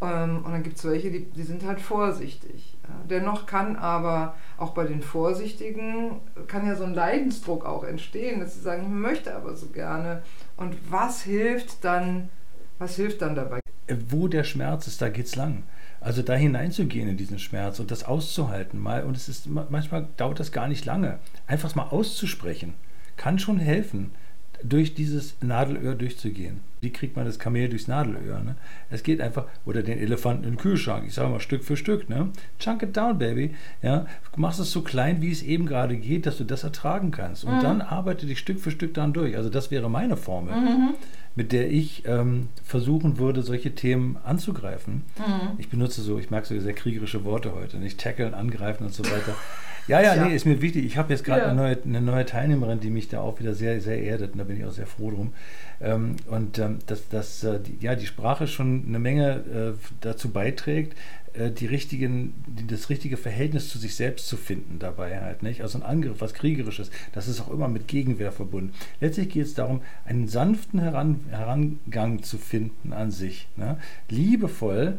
[0.03, 2.76] Ähm, und dann gibt es welche, die, die sind halt vorsichtig.
[3.09, 8.55] Dennoch kann aber auch bei den Vorsichtigen, kann ja so ein Leidensdruck auch entstehen, dass
[8.55, 10.22] sie sagen, ich möchte aber so gerne.
[10.57, 12.29] Und was hilft dann,
[12.79, 13.61] was hilft dann dabei?
[13.87, 15.62] Äh, Wo der Schmerz ist, da geht's lang.
[16.01, 19.05] Also da hineinzugehen in diesen Schmerz und das auszuhalten mal.
[19.05, 21.18] Und es ist ma- manchmal dauert das gar nicht lange.
[21.46, 22.75] Einfach mal auszusprechen
[23.16, 24.12] kann schon helfen,
[24.62, 26.61] durch dieses Nadelöhr durchzugehen.
[26.81, 28.40] Wie kriegt man das Kamel durchs Nadelöhr?
[28.40, 28.55] Ne?
[28.90, 31.05] Es geht einfach, oder den Elefanten in den Kühlschrank.
[31.07, 32.09] Ich sage mal Stück für Stück.
[32.09, 32.31] Ne?
[32.59, 33.55] Chunk it down, baby.
[33.83, 34.07] Ja?
[34.33, 37.45] Du machst es so klein, wie es eben gerade geht, dass du das ertragen kannst.
[37.45, 39.37] Und dann arbeite dich Stück für Stück dann durch.
[39.37, 40.55] Also das wäre meine Formel
[41.37, 45.05] mit der ich ähm, versuchen würde, solche Themen anzugreifen.
[45.59, 49.05] Ich benutze so, ich mag so sehr kriegerische Worte heute, nicht tackeln, angreifen und so
[49.05, 49.35] weiter.
[49.88, 50.85] Ja, ja, nee, ist mir wichtig.
[50.85, 51.49] Ich habe jetzt gerade Ja.
[51.49, 54.44] eine, neue, eine neue Teilnehmerin, die mich da auch wieder sehr, sehr erdet und da
[54.44, 55.33] bin ich auch sehr froh drum.
[55.81, 60.31] Ähm, und ähm, dass, dass äh, die, ja, die Sprache schon eine Menge äh, dazu
[60.31, 60.96] beiträgt,
[61.35, 65.62] äh, die richtigen, die, das richtige Verhältnis zu sich selbst zu finden dabei halt, nicht?
[65.62, 68.72] Also ein Angriff, was Kriegerisches, das ist auch immer mit Gegenwehr verbunden.
[69.01, 73.49] Letztlich geht es darum, einen sanften Heran, Herangang zu finden an sich.
[73.57, 73.77] Ne?
[74.09, 74.94] Liebevoll,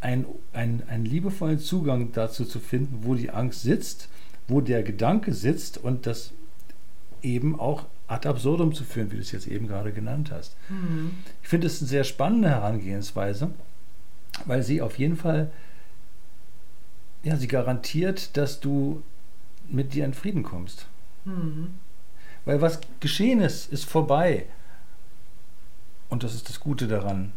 [0.00, 4.08] ein, ein, einen liebevollen Zugang dazu zu finden, wo die Angst sitzt,
[4.48, 6.32] wo der Gedanke sitzt und das
[7.22, 10.56] eben auch ad absurdum zu führen, wie du es jetzt eben gerade genannt hast.
[11.42, 13.50] Ich finde es eine sehr spannende Herangehensweise,
[14.44, 15.50] weil sie auf jeden Fall,
[17.24, 19.02] ja, sie garantiert, dass du
[19.68, 20.86] mit dir in Frieden kommst.
[21.24, 21.74] Mhm.
[22.44, 24.46] Weil was geschehen ist, ist vorbei.
[26.08, 27.32] Und das ist das Gute daran.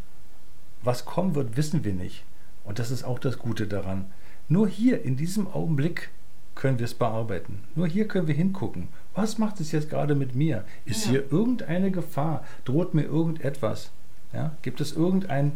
[0.83, 2.23] Was kommen wird, wissen wir nicht.
[2.63, 4.05] Und das ist auch das Gute daran.
[4.47, 6.11] Nur hier, in diesem Augenblick,
[6.59, 7.63] können wir es bearbeiten.
[7.73, 8.89] Nur hier können wir hingucken.
[9.15, 10.65] Was macht es jetzt gerade mit mir?
[10.83, 11.11] Ist Ja.
[11.11, 12.43] hier irgendeine Gefahr?
[12.65, 13.91] Droht mir irgendetwas?
[14.33, 14.51] Ja?
[14.61, 15.53] Gibt es irgendeinen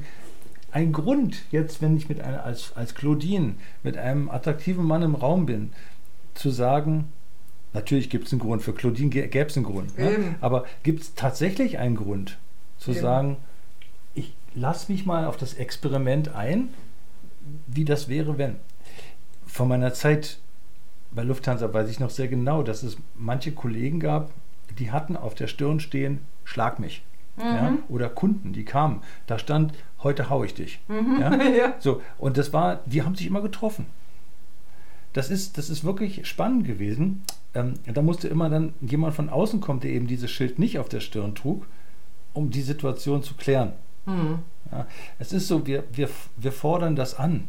[0.72, 5.14] ein Grund, jetzt, wenn ich mit einer, als, als Claudine mit einem attraktiven Mann im
[5.14, 5.72] Raum bin,
[6.36, 7.10] zu sagen,
[7.74, 9.96] natürlich gibt es einen Grund, für Claudine gäbe es einen Grund.
[10.00, 10.36] Ne?
[10.42, 12.40] Aber gibt es tatsächlich einen Grund,
[12.80, 13.02] zu Eben.
[13.02, 13.38] sagen,
[14.16, 16.70] ich lasse mich mal auf das Experiment ein,
[17.68, 18.56] wie das wäre, wenn.
[19.46, 20.40] Von meiner Zeit
[21.16, 24.32] bei Lufthansa weiß ich noch sehr genau, dass es manche Kollegen gab,
[24.78, 27.04] die hatten auf der Stirn stehen, schlag mich.
[27.38, 27.78] Ja?
[27.90, 29.74] Oder Kunden, die kamen, da stand,
[30.04, 30.80] heute hau ich dich.
[30.88, 31.36] Ja?
[31.58, 31.74] ja.
[31.80, 33.88] So, und das war, die haben sich immer getroffen.
[35.14, 37.24] Das ist, das ist wirklich spannend gewesen.
[37.54, 40.90] Ähm, da musste immer dann jemand von außen kommen, der eben dieses Schild nicht auf
[40.90, 41.68] der Stirn trug,
[42.34, 43.74] um die Situation zu klären.
[44.06, 44.40] Mhm.
[44.72, 44.88] Ja,
[45.20, 47.48] es ist so, wir, wir, wir fordern das an.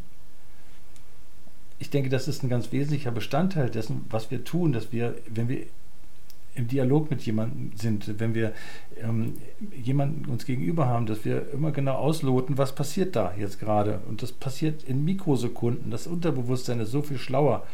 [1.79, 5.49] Ich denke, das ist ein ganz wesentlicher Bestandteil dessen, was wir tun, dass wir, wenn
[5.49, 5.67] wir
[6.55, 8.53] im Dialog mit jemandem sind, wenn wir
[9.03, 9.35] ähm,
[9.83, 14.01] jemanden uns gegenüber haben, dass wir immer genau ausloten, was passiert da jetzt gerade.
[14.09, 15.91] Und das passiert in Mikrosekunden.
[15.91, 17.67] Das Unterbewusstsein ist so viel schlauer.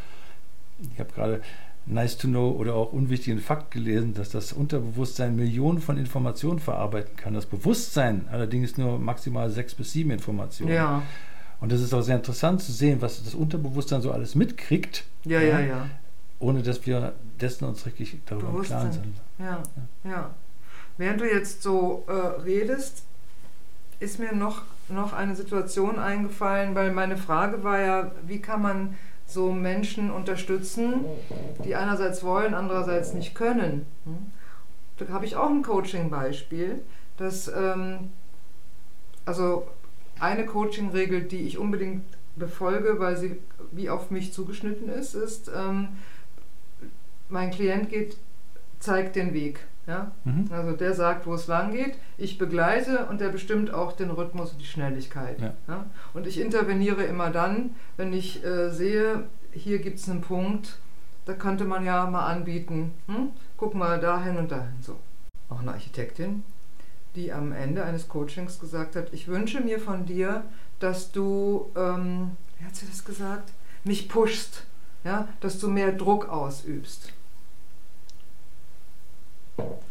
[0.93, 1.41] Ich habe gerade
[1.85, 7.15] nice to know oder auch unwichtigen Fakt gelesen, dass das Unterbewusstsein Millionen von Informationen verarbeiten
[7.15, 7.33] kann.
[7.33, 10.73] Das Bewusstsein allerdings nur maximal sechs bis sieben Informationen.
[10.73, 11.03] Ja.
[11.61, 15.39] Und das ist auch sehr interessant zu sehen, was das Unterbewusstsein so alles mitkriegt, Ja,
[15.39, 15.87] ja, ja.
[16.39, 19.15] ohne dass wir dessen uns richtig darüber im Klaren sind.
[19.37, 19.61] Ja,
[20.03, 20.31] ja.
[20.97, 23.03] Während du jetzt so äh, redest,
[23.99, 28.97] ist mir noch, noch eine Situation eingefallen, weil meine Frage war ja, wie kann man
[29.27, 31.05] so Menschen unterstützen,
[31.63, 33.85] die einerseits wollen, andererseits nicht können.
[34.05, 34.31] Hm?
[34.97, 36.81] Da habe ich auch ein Coaching-Beispiel,
[37.17, 38.09] dass ähm,
[39.25, 39.67] also
[40.21, 42.03] eine Coaching-Regel, die ich unbedingt
[42.35, 43.37] befolge, weil sie
[43.71, 45.89] wie auf mich zugeschnitten ist, ist, ähm,
[47.29, 48.17] mein Klient geht,
[48.79, 49.59] zeigt den Weg.
[49.87, 50.11] Ja?
[50.23, 50.47] Mhm.
[50.51, 54.51] Also der sagt, wo es lang geht, ich begleite und der bestimmt auch den Rhythmus
[54.51, 55.39] und die Schnelligkeit.
[55.67, 55.85] Ja.
[56.13, 60.77] Und ich interveniere immer dann, wenn ich äh, sehe, hier gibt es einen Punkt,
[61.25, 63.29] da könnte man ja mal anbieten, hm?
[63.57, 64.81] guck mal dahin und dahin.
[64.81, 64.97] So.
[65.49, 66.43] Auch eine Architektin,
[67.15, 70.43] die am Ende eines Coachings gesagt hat, ich wünsche mir von dir,
[70.79, 73.51] dass du, ähm, wie hat sie das gesagt,
[73.83, 74.65] mich pushst,
[75.03, 75.27] ja?
[75.39, 77.13] dass du mehr Druck ausübst.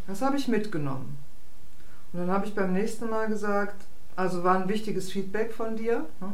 [0.07, 1.19] Das habe ich mitgenommen.
[2.13, 3.85] Und dann habe ich beim nächsten Mal gesagt,
[4.17, 6.07] also war ein wichtiges Feedback von dir.
[6.21, 6.33] Ne?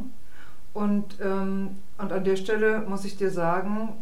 [0.73, 3.93] Und, ähm, und an der Stelle muss ich dir sagen,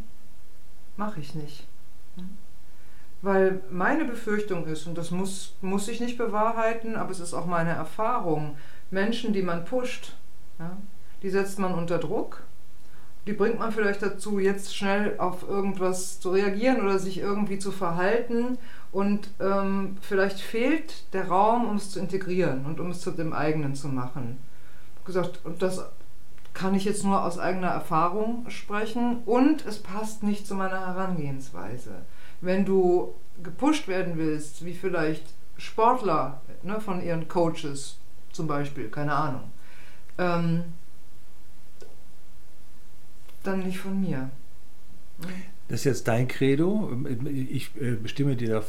[0.97, 1.67] mache ich nicht.
[3.25, 7.47] Weil meine Befürchtung ist, und das muss, muss ich nicht bewahrheiten, aber es ist auch
[7.47, 8.55] meine Erfahrung,
[8.91, 10.13] Menschen, die man pusht,
[10.59, 10.77] ja,
[11.23, 12.43] die setzt man unter Druck,
[13.25, 17.71] die bringt man vielleicht dazu, jetzt schnell auf irgendwas zu reagieren oder sich irgendwie zu
[17.71, 18.59] verhalten
[18.91, 23.33] und ähm, vielleicht fehlt der Raum, um es zu integrieren und um es zu dem
[23.33, 24.37] eigenen zu machen.
[25.03, 25.83] Gesagt, und das
[26.53, 32.03] kann ich jetzt nur aus eigener Erfahrung sprechen und es passt nicht zu meiner Herangehensweise.
[32.41, 35.23] Wenn du gepusht werden willst, wie vielleicht
[35.57, 37.97] Sportler ne, von ihren Coaches
[38.31, 39.51] zum Beispiel, keine Ahnung,
[40.17, 40.63] ähm,
[43.43, 44.29] dann nicht von mir.
[45.67, 46.91] Das ist jetzt dein Credo.
[47.27, 48.63] Ich äh, stimme dir da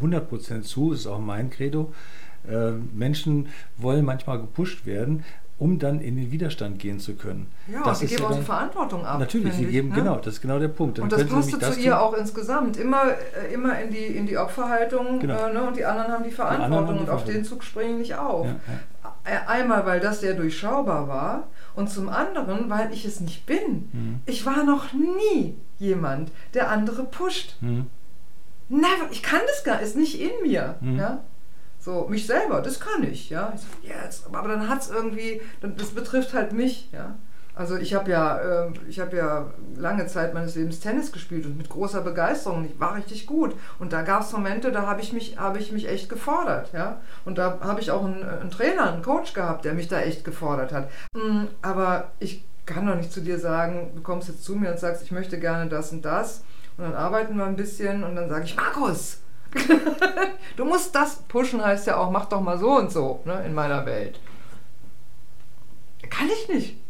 [0.00, 1.92] 100% zu, das ist auch mein Credo.
[2.48, 5.24] Äh, Menschen wollen manchmal gepusht werden,
[5.62, 7.46] um dann in den Widerstand gehen zu können.
[7.72, 9.20] Ja, das sie geben ja auch die Verantwortung ab.
[9.20, 10.02] Natürlich, sie geben, ich, ne?
[10.02, 10.98] genau, das ist genau der Punkt.
[10.98, 12.76] Dann und das passte zu ihr auch insgesamt.
[12.76, 15.46] Immer, äh, immer in, die, in die Opferhaltung genau.
[15.46, 15.62] äh, ne?
[15.62, 18.16] und die anderen haben die Verantwortung haben die und auf den Zug springe ich nicht
[18.16, 18.44] auf.
[18.46, 18.56] Ja,
[19.24, 19.42] ja.
[19.46, 21.44] Einmal, weil das sehr durchschaubar war
[21.76, 23.88] und zum anderen, weil ich es nicht bin.
[23.92, 24.20] Mhm.
[24.26, 27.54] Ich war noch nie jemand, der andere pusht.
[27.60, 27.86] Mhm.
[28.68, 30.74] Never, ich kann das gar, ist nicht in mir.
[30.80, 30.98] Mhm.
[30.98, 31.20] Ja?
[31.82, 33.28] So, mich selber, das kann ich.
[33.28, 33.52] Ja?
[33.56, 34.24] Ich sag, yes.
[34.32, 36.88] Aber dann hat es irgendwie, das betrifft halt mich.
[36.92, 37.16] Ja?
[37.56, 41.68] Also ich habe ja, äh, ich ja lange Zeit meines Lebens Tennis gespielt und mit
[41.68, 42.64] großer Begeisterung.
[42.64, 43.56] Ich war richtig gut.
[43.80, 47.00] Und da gab es Momente, da habe ich mich, ich mich echt gefordert, ja.
[47.24, 50.24] Und da habe ich auch einen, einen, Trainer, einen Coach gehabt, der mich da echt
[50.24, 50.88] gefordert hat.
[51.14, 54.78] Mm, aber ich kann doch nicht zu dir sagen, du kommst jetzt zu mir und
[54.78, 56.44] sagst, ich möchte gerne das und das.
[56.78, 59.21] Und dann arbeiten wir ein bisschen und dann sage ich, Markus,
[60.56, 63.54] du musst das pushen, heißt ja auch, mach doch mal so und so ne, in
[63.54, 64.18] meiner Welt.
[66.10, 66.81] Kann ich nicht.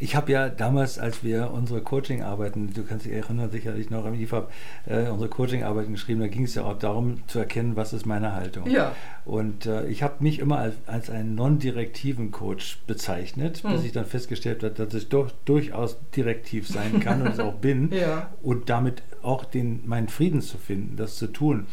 [0.00, 4.32] Ich habe ja damals, als wir unsere Coaching-Arbeiten, du kannst dich erinnern sicherlich noch, ich
[4.32, 4.48] habe
[4.86, 8.32] äh, unsere Coaching-Arbeiten geschrieben, da ging es ja auch darum zu erkennen, was ist meine
[8.32, 8.68] Haltung.
[8.70, 8.94] Ja.
[9.26, 13.72] Und äh, ich habe mich immer als, als einen non-direktiven Coach bezeichnet, hm.
[13.72, 17.54] bis ich dann festgestellt habe, dass ich doch durchaus direktiv sein kann und es auch
[17.54, 18.30] bin ja.
[18.42, 21.66] und damit auch den, meinen Frieden zu finden, das zu tun.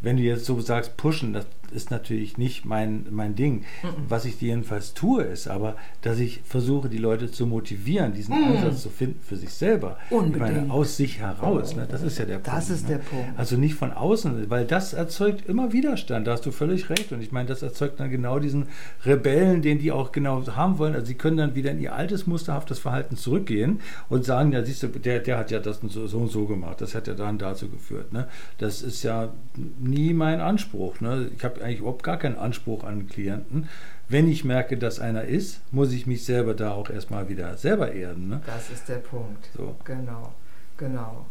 [0.00, 3.64] Wenn du jetzt so sagst, pushen, das ist natürlich nicht mein, mein Ding.
[3.82, 3.88] Mhm.
[4.08, 8.56] Was ich jedenfalls tue, ist aber, dass ich versuche, die Leute zu motivieren, diesen mhm.
[8.56, 9.98] Ansatz zu finden für sich selber.
[10.10, 10.36] Unbedingt.
[10.36, 11.74] Ich meine, aus sich heraus.
[11.76, 11.86] Ne?
[11.90, 12.70] Das ist ja der das Punkt.
[12.70, 12.96] Das ist ne?
[12.96, 13.38] der Punkt.
[13.38, 16.26] Also nicht von außen, weil das erzeugt immer Widerstand.
[16.26, 17.12] Da hast du völlig recht.
[17.12, 18.66] Und ich meine, das erzeugt dann genau diesen
[19.04, 20.94] Rebellen, den die auch genau haben wollen.
[20.94, 24.82] Also sie können dann wieder in ihr altes, musterhaftes Verhalten zurückgehen und sagen, ja, siehst
[24.82, 26.80] du, der, der hat ja das so, so und so gemacht.
[26.80, 28.12] Das hat ja dann dazu geführt.
[28.12, 28.28] Ne?
[28.58, 29.32] Das ist ja
[29.78, 31.00] nie mein Anspruch.
[31.00, 31.30] Ne?
[31.36, 33.68] Ich habe eigentlich überhaupt gar keinen Anspruch an Klienten.
[34.08, 37.92] Wenn ich merke, dass einer ist, muss ich mich selber da auch erstmal wieder selber
[37.92, 38.28] erden.
[38.28, 38.40] Ne?
[38.46, 39.48] Das ist der Punkt.
[39.56, 39.76] So.
[39.84, 40.32] Genau,
[40.76, 41.26] genau.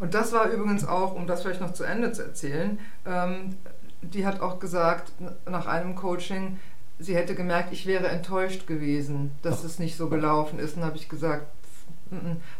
[0.00, 3.56] Und das war übrigens auch, um das vielleicht noch zu Ende zu erzählen, ähm,
[4.02, 5.12] die hat auch gesagt,
[5.48, 6.58] nach einem Coaching,
[6.98, 9.64] sie hätte gemerkt, ich wäre enttäuscht gewesen, dass Ach.
[9.66, 10.76] es nicht so gelaufen ist.
[10.76, 11.46] Und habe ich gesagt,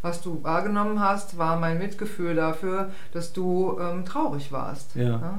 [0.02, 4.94] was du wahrgenommen hast, war mein Mitgefühl dafür, dass du ähm, traurig warst.
[4.94, 5.02] Ja.
[5.02, 5.38] ja?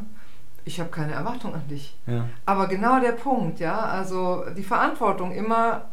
[0.66, 1.96] Ich habe keine Erwartung an dich.
[2.08, 2.26] Ja.
[2.46, 5.86] Aber genau der Punkt, ja, also die Verantwortung immer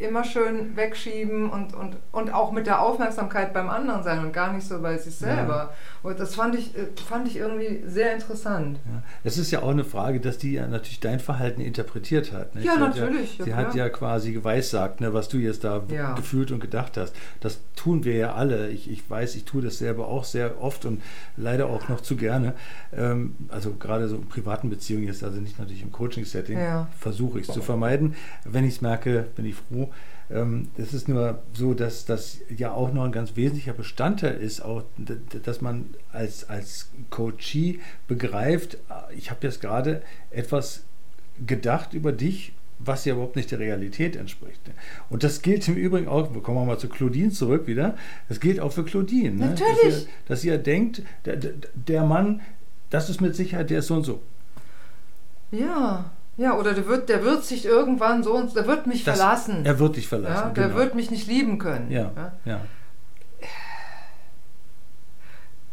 [0.00, 4.52] immer schön wegschieben und, und, und auch mit der Aufmerksamkeit beim anderen sein und gar
[4.52, 5.54] nicht so bei sich selber.
[5.54, 5.70] Ja.
[6.02, 8.78] Und das fand ich, äh, fand ich irgendwie sehr interessant.
[8.86, 9.02] Ja.
[9.22, 12.54] Es ist ja auch eine Frage, dass die ja natürlich dein Verhalten interpretiert hat.
[12.54, 12.64] Nicht?
[12.64, 13.32] Ja, sie natürlich.
[13.32, 15.82] Hat ja, sie hat ja quasi geweissagt, ne, was du jetzt da
[16.16, 17.14] gefühlt und gedacht hast.
[17.40, 18.70] Das tun wir ja alle.
[18.70, 21.02] Ich, ich weiß, ich tue das selber auch sehr oft und
[21.36, 22.54] leider auch noch zu gerne.
[22.96, 26.58] Ähm, also gerade so in privaten Beziehungen jetzt, also nicht natürlich im Coaching-Setting,
[26.98, 28.14] versuche ich es zu vermeiden.
[28.44, 29.89] Wenn ich es merke, bin ich froh.
[30.30, 34.60] Ähm, es ist nur so, dass das ja auch noch ein ganz wesentlicher Bestandteil ist,
[34.60, 34.84] auch,
[35.42, 38.78] dass man als, als Coachee begreift,
[39.16, 40.84] ich habe jetzt gerade etwas
[41.46, 44.60] gedacht über dich, was ja überhaupt nicht der Realität entspricht.
[45.10, 47.96] Und das gilt im Übrigen auch, kommen wir mal zu Claudine zurück wieder,
[48.28, 49.32] das gilt auch für Claudine.
[49.32, 49.46] Ne?
[49.50, 49.78] Natürlich.
[49.82, 51.36] Dass ihr, dass ihr denkt, der,
[51.74, 52.40] der Mann,
[52.88, 54.22] das ist mit Sicherheit, der ist so und so.
[55.50, 56.10] Ja.
[56.36, 59.64] Ja, oder der wird, der wird sich irgendwann so und der wird mich das, verlassen.
[59.64, 60.48] Er wird dich verlassen.
[60.48, 60.78] Ja, der genau.
[60.78, 61.90] wird mich nicht lieben können.
[61.90, 62.12] Ja,
[62.44, 62.60] ja.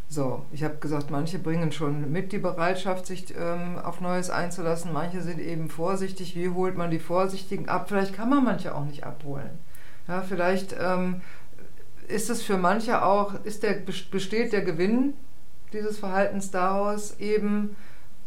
[0.09, 4.93] So, ich habe gesagt, manche bringen schon mit die Bereitschaft, sich ähm, auf Neues einzulassen.
[4.93, 6.35] Manche sind eben vorsichtig.
[6.35, 7.89] Wie holt man die Vorsichtigen ab?
[7.89, 9.59] Vielleicht kann man manche auch nicht abholen.
[10.07, 11.21] Ja, vielleicht ähm,
[12.07, 15.13] ist es für manche auch, ist der, besteht der Gewinn
[15.73, 17.75] dieses Verhaltens daraus, eben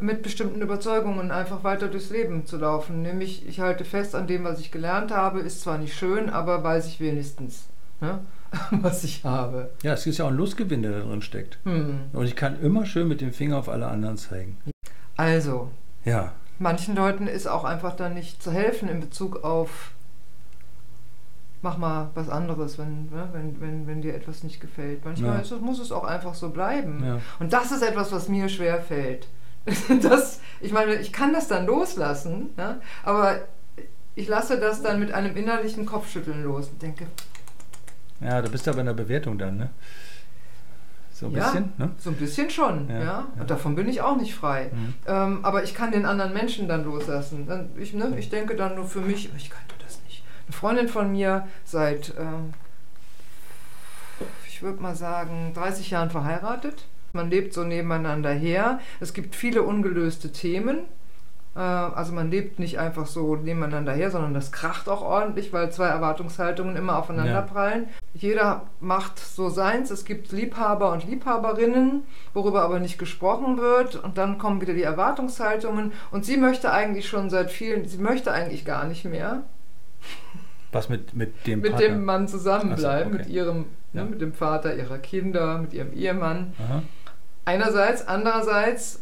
[0.01, 3.03] mit bestimmten Überzeugungen einfach weiter durchs Leben zu laufen.
[3.03, 6.63] Nämlich, ich halte fest an dem, was ich gelernt habe, ist zwar nicht schön, aber
[6.63, 7.69] weiß ich wenigstens.
[8.01, 8.21] Ne?
[8.71, 9.71] was ich habe.
[9.83, 11.59] Ja, es ist ja auch ein Losgewinn, der da drin steckt.
[11.65, 12.01] Hm.
[12.13, 14.57] Und ich kann immer schön mit dem Finger auf alle anderen zeigen.
[15.17, 15.71] Also,
[16.05, 16.33] ja.
[16.59, 19.93] manchen Leuten ist auch einfach dann nicht zu helfen in Bezug auf
[21.63, 25.05] mach mal was anderes, wenn, ne, wenn, wenn, wenn dir etwas nicht gefällt.
[25.05, 25.41] Manchmal ja.
[25.41, 27.05] es, muss es auch einfach so bleiben.
[27.05, 27.21] Ja.
[27.39, 29.29] Und das ist etwas, was mir schwer fällt.
[30.03, 33.41] Das, ich meine, ich kann das dann loslassen, ja, aber
[34.15, 37.07] ich lasse das dann mit einem innerlichen Kopfschütteln los und denke,
[38.21, 39.71] ja, du bist aber in der Bewertung dann, ne?
[41.13, 41.91] So ein ja, bisschen, ne?
[41.99, 43.01] So ein bisschen schon, ja.
[43.01, 43.27] ja.
[43.39, 44.71] Und davon bin ich auch nicht frei.
[44.73, 44.95] Mhm.
[45.07, 47.47] Ähm, aber ich kann den anderen Menschen dann loslassen.
[47.47, 50.23] Dann, ich, ne, ich denke dann nur für mich, ich könnte das nicht.
[50.47, 52.55] Eine Freundin von mir seit, ähm,
[54.49, 56.87] ich würde mal sagen, 30 Jahren verheiratet.
[57.13, 58.81] Man lebt so nebeneinander her.
[59.01, 60.81] Es gibt viele ungelöste Themen.
[61.57, 65.71] Äh, also man lebt nicht einfach so nebeneinander her, sondern das kracht auch ordentlich, weil
[65.73, 67.43] zwei Erwartungshaltungen immer aufeinander ja.
[67.43, 67.89] prallen.
[68.15, 69.91] Jeder macht so seins.
[69.91, 73.97] Es gibt Liebhaber und Liebhaberinnen, worüber aber nicht gesprochen wird.
[73.97, 75.93] Und dann kommen wieder die Erwartungshaltungen.
[76.11, 79.43] Und sie möchte eigentlich schon seit vielen, sie möchte eigentlich gar nicht mehr.
[80.73, 81.89] Was mit, mit dem Mit Partner?
[81.89, 83.25] dem Mann zusammenbleiben, so, okay.
[83.25, 84.05] mit ihrem, ne, ja.
[84.05, 86.53] ne, mit dem Vater ihrer Kinder, mit ihrem Ehemann.
[86.65, 86.83] Aha.
[87.45, 89.01] Einerseits, andererseits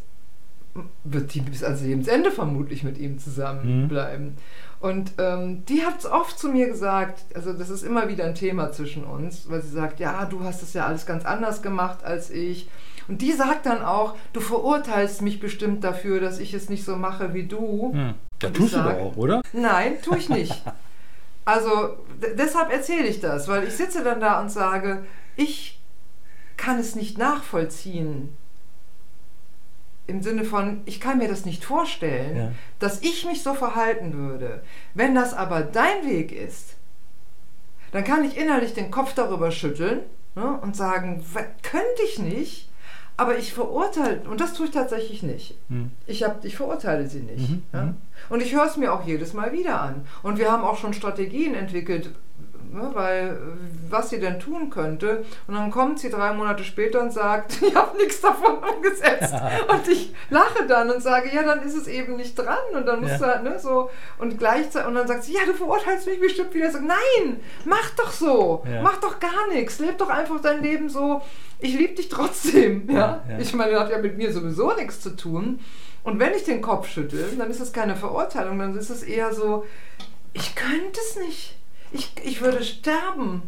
[1.05, 4.27] wird die bis ans Lebensende vermutlich mit ihm zusammenbleiben.
[4.27, 4.37] Mhm.
[4.81, 8.37] Und ähm, die hat es oft zu mir gesagt, also das ist immer wieder ein
[8.37, 12.05] Thema zwischen uns, weil sie sagt, ja, du hast es ja alles ganz anders gemacht
[12.05, 12.69] als ich.
[13.09, 16.95] Und die sagt dann auch, du verurteilst mich bestimmt dafür, dass ich es nicht so
[16.95, 17.93] mache wie du.
[17.93, 18.15] Hm.
[18.39, 19.43] Das tust sag, du doch auch, oder?
[19.53, 20.63] Nein, tue ich nicht.
[21.45, 21.97] also
[22.37, 25.78] deshalb erzähle ich das, weil ich sitze dann da und sage, ich
[26.69, 28.37] kann es nicht nachvollziehen,
[30.07, 32.53] im Sinne von, ich kann mir das nicht vorstellen, ja.
[32.79, 34.63] dass ich mich so verhalten würde.
[34.93, 36.75] Wenn das aber dein Weg ist,
[37.93, 40.01] dann kann ich innerlich den Kopf darüber schütteln
[40.35, 41.25] ne, und sagen,
[41.63, 42.69] könnte ich nicht,
[43.17, 45.57] aber ich verurteile, und das tue ich tatsächlich nicht.
[45.71, 45.91] Hm.
[46.07, 47.49] Ich, hab, ich verurteile sie nicht.
[47.49, 47.63] Mhm.
[47.73, 47.83] Ja?
[47.85, 47.97] Mhm.
[48.29, 50.07] Und ich höre es mir auch jedes Mal wieder an.
[50.23, 52.11] Und wir haben auch schon Strategien entwickelt,
[52.79, 53.39] ne, weil
[53.91, 55.25] was sie denn tun könnte.
[55.47, 59.35] Und dann kommt sie drei Monate später und sagt, ich habe nichts davon umgesetzt.
[59.69, 62.59] und ich lache dann und sage, ja, dann ist es eben nicht dran.
[62.75, 63.19] Und dann musst ja.
[63.19, 66.55] du halt, ne, so, und gleichzeitig, und dann sagt sie, ja, du verurteilst mich bestimmt
[66.55, 66.71] wieder.
[66.71, 68.83] Sage, nein, mach doch so, ja.
[68.83, 71.23] mach doch gar nichts, leb doch einfach dein Leben so.
[71.61, 72.89] Ich liebe dich trotzdem.
[72.99, 73.23] Ja?
[73.29, 73.39] ja?
[73.39, 75.61] Ich meine, das hat ja mit mir sowieso nichts zu tun.
[76.05, 79.35] Und wenn ich den Kopf schüttel, dann ist es keine Verurteilung, dann ist es eher
[79.35, 79.65] so,
[80.33, 81.58] ich könnte es nicht.
[81.93, 83.43] Ich, ich würde sterben.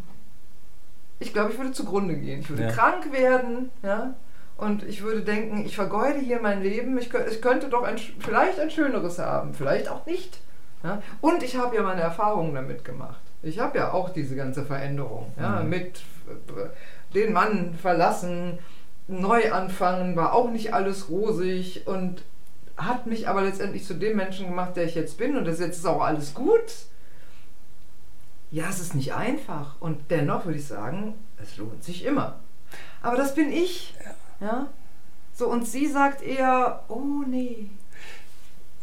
[1.19, 2.39] Ich glaube, ich würde zugrunde gehen.
[2.39, 2.71] Ich würde ja.
[2.71, 4.15] krank werden, ja.
[4.57, 6.97] Und ich würde denken, ich vergeude hier mein Leben.
[6.97, 10.39] Ich, ich könnte doch ein, vielleicht ein schöneres haben, vielleicht auch nicht.
[10.83, 11.01] Ja?
[11.19, 13.21] Und ich habe ja meine Erfahrungen damit gemacht.
[13.41, 15.31] Ich habe ja auch diese ganze Veränderung.
[15.39, 15.61] Ja?
[15.61, 15.69] Mhm.
[15.69, 16.01] Mit
[17.15, 18.59] den Mann verlassen,
[19.07, 22.23] neu anfangen, war auch nicht alles rosig und
[22.77, 25.37] hat mich aber letztendlich zu dem Menschen gemacht, der ich jetzt bin.
[25.37, 26.85] Und das jetzt ist auch alles gut.
[28.51, 32.39] Ja, es ist nicht einfach und dennoch würde ich sagen, es lohnt sich immer.
[33.01, 33.95] Aber das bin ich.
[34.41, 34.47] Ja.
[34.47, 34.67] ja?
[35.33, 37.71] So, und sie sagt eher, oh nee,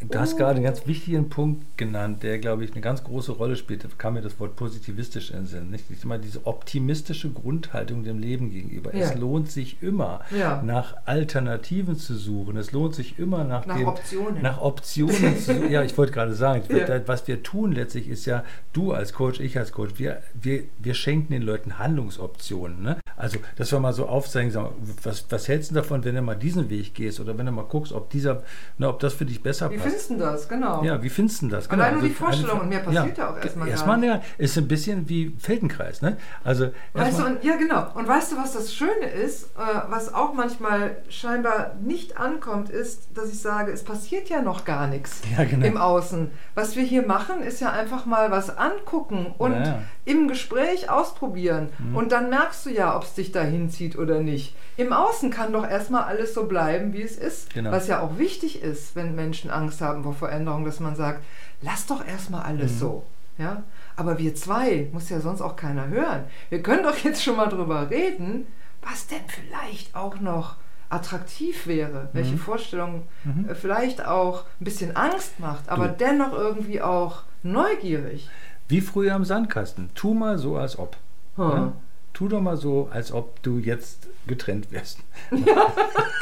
[0.00, 3.56] Du hast gerade einen ganz wichtigen Punkt genannt, der, glaube ich, eine ganz große Rolle
[3.56, 3.82] spielt.
[3.82, 5.70] Da kam mir das Wort positivistisch in den Sinn.
[5.70, 5.86] Nicht?
[5.90, 8.94] Ich meine, diese optimistische Grundhaltung dem Leben gegenüber.
[8.94, 9.06] Ja.
[9.06, 10.62] Es lohnt sich immer, ja.
[10.62, 12.56] nach Alternativen zu suchen.
[12.56, 14.42] Es lohnt sich immer nach, nach dem, Optionen.
[14.42, 15.70] Nach Optionen zu suchen.
[15.70, 17.06] Ja, ich wollte gerade sagen, ja.
[17.08, 20.94] was wir tun letztlich ist ja, du als Coach, ich als Coach, wir, wir, wir
[20.94, 22.82] schenken den Leuten Handlungsoptionen.
[22.82, 22.98] Ne?
[23.16, 26.36] Also, dass wir mal so aufzeigen, sagen, was, was hältst du davon, wenn du mal
[26.36, 28.44] diesen Weg gehst oder wenn du mal guckst, ob, dieser,
[28.78, 30.48] ne, ob das für dich besser passt findest du das?
[30.48, 30.84] Genau.
[30.84, 31.68] Ja, wie findest du das?
[31.68, 31.82] Genau.
[31.82, 34.68] Allein nur die also, Vorstellung, und mehr passiert ja, auch erstmal Erstmal, ja, ist ein
[34.68, 36.16] bisschen wie Feldenkreis, ne?
[36.44, 37.88] Also, weißt du, und, ja genau.
[37.94, 39.58] Und weißt du, was das Schöne ist, äh,
[39.88, 44.86] was auch manchmal scheinbar nicht ankommt, ist, dass ich sage, es passiert ja noch gar
[44.86, 45.66] nichts ja, genau.
[45.66, 46.30] im Außen.
[46.54, 51.68] Was wir hier machen, ist ja einfach mal was angucken und ja, im Gespräch ausprobieren.
[51.78, 51.96] Mhm.
[51.96, 54.54] Und dann merkst du ja, ob es dich dahin zieht oder nicht.
[54.78, 57.52] Im Außen kann doch erstmal alles so bleiben, wie es ist.
[57.52, 57.70] Genau.
[57.72, 61.22] Was ja auch wichtig ist, wenn Menschen Angst haben vor Veränderung, dass man sagt,
[61.62, 62.78] lass doch erstmal alles mhm.
[62.78, 63.02] so.
[63.38, 63.64] Ja?
[63.96, 66.24] Aber wir zwei, muss ja sonst auch keiner hören.
[66.48, 68.46] Wir können doch jetzt schon mal drüber reden,
[68.80, 70.54] was denn vielleicht auch noch
[70.90, 72.38] attraktiv wäre, welche Mhm.
[72.38, 73.48] Vorstellung Mhm.
[73.50, 75.96] äh, vielleicht auch ein bisschen Angst macht, aber Du.
[75.98, 78.30] dennoch irgendwie auch neugierig.
[78.68, 79.90] Wie früher am Sandkasten.
[79.94, 80.96] Tu mal so, als ob.
[81.36, 81.50] Hm.
[81.50, 81.72] Ja?
[82.18, 84.98] Tu doch mal so, als ob du jetzt getrennt wärst.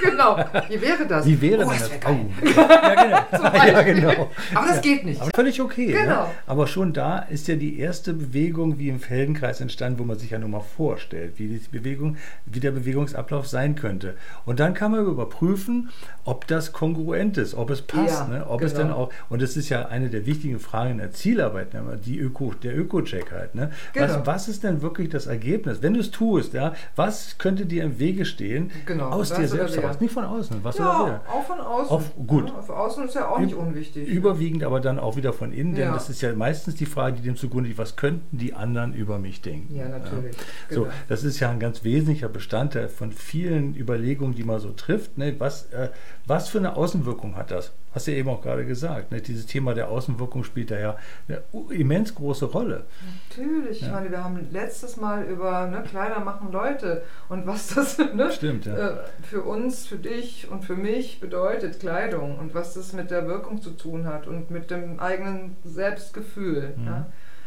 [0.02, 0.36] Genau.
[0.68, 1.26] Wie wäre das?
[1.26, 1.90] Wie wäre oh, das?
[1.90, 2.16] wär geil.
[2.20, 2.46] Oh.
[2.46, 2.94] Ja,
[3.32, 3.66] genau.
[3.66, 4.30] ja, genau.
[4.54, 5.20] Aber das geht nicht.
[5.20, 5.86] Aber völlig okay.
[5.86, 6.24] Genau.
[6.24, 6.30] Ne?
[6.46, 10.30] Aber schon da ist ja die erste Bewegung wie im Feldenkreis entstanden, wo man sich
[10.30, 14.16] ja nur mal vorstellt, wie, die Bewegung, wie der Bewegungsablauf sein könnte.
[14.44, 15.90] Und dann kann man überprüfen,
[16.24, 18.28] ob das kongruent ist, ob es passt.
[18.28, 18.46] Ja, ne?
[18.46, 18.84] Ob es genau.
[18.84, 21.98] dann auch, und das ist ja eine der wichtigen Fragen in der Zielarbeit, ne?
[22.04, 23.54] die Öko, der Öko-Check halt.
[23.54, 23.70] Ne?
[23.92, 24.06] Genau.
[24.06, 25.80] Was, was ist denn wirklich das Ergebnis?
[25.86, 28.72] Wenn du es tust, ja, was könnte dir im Wege stehen?
[28.86, 30.64] Genau, Aus dir selbst heraus, nicht von außen.
[30.64, 30.78] Was?
[30.78, 31.90] Ja, auch von außen.
[31.90, 32.48] Auf- gut.
[32.48, 34.08] Ja, von außen ist ja auch nicht unwichtig.
[34.08, 35.94] Überwiegend aber dann auch wieder von innen, denn Ja.
[35.94, 39.20] das ist ja meistens die Frage, die dem zugrunde liegt, was könnten die anderen über
[39.20, 39.76] mich denken?
[39.76, 40.34] Ja, natürlich.
[40.70, 40.92] So, Genau.
[41.08, 45.16] das ist ja ein ganz wesentlicher Bestandteil von vielen Überlegungen, die man so trifft.
[45.18, 45.36] Ne?
[45.38, 45.90] Was, äh,
[46.26, 47.70] was für eine Außenwirkung hat das?
[47.96, 49.10] Hast du ja eben auch gerade gesagt.
[49.10, 49.22] Ne?
[49.22, 50.96] Dieses Thema der Außenwirkung spielt da ja
[51.28, 52.84] eine immens große Rolle.
[53.30, 53.80] Natürlich.
[53.80, 53.94] Ich Ja.
[53.94, 58.66] meine, wir haben letztes Mal über ne, Kleider machen Leute und was das ne, Stimmt,
[58.66, 58.76] ja.
[58.76, 63.26] äh, für uns, für dich und für mich bedeutet, Kleidung und was das mit der
[63.26, 66.74] Wirkung zu tun hat und mit dem eigenen Selbstgefühl.
[66.76, 66.86] Mhm.
[66.86, 67.06] Ja?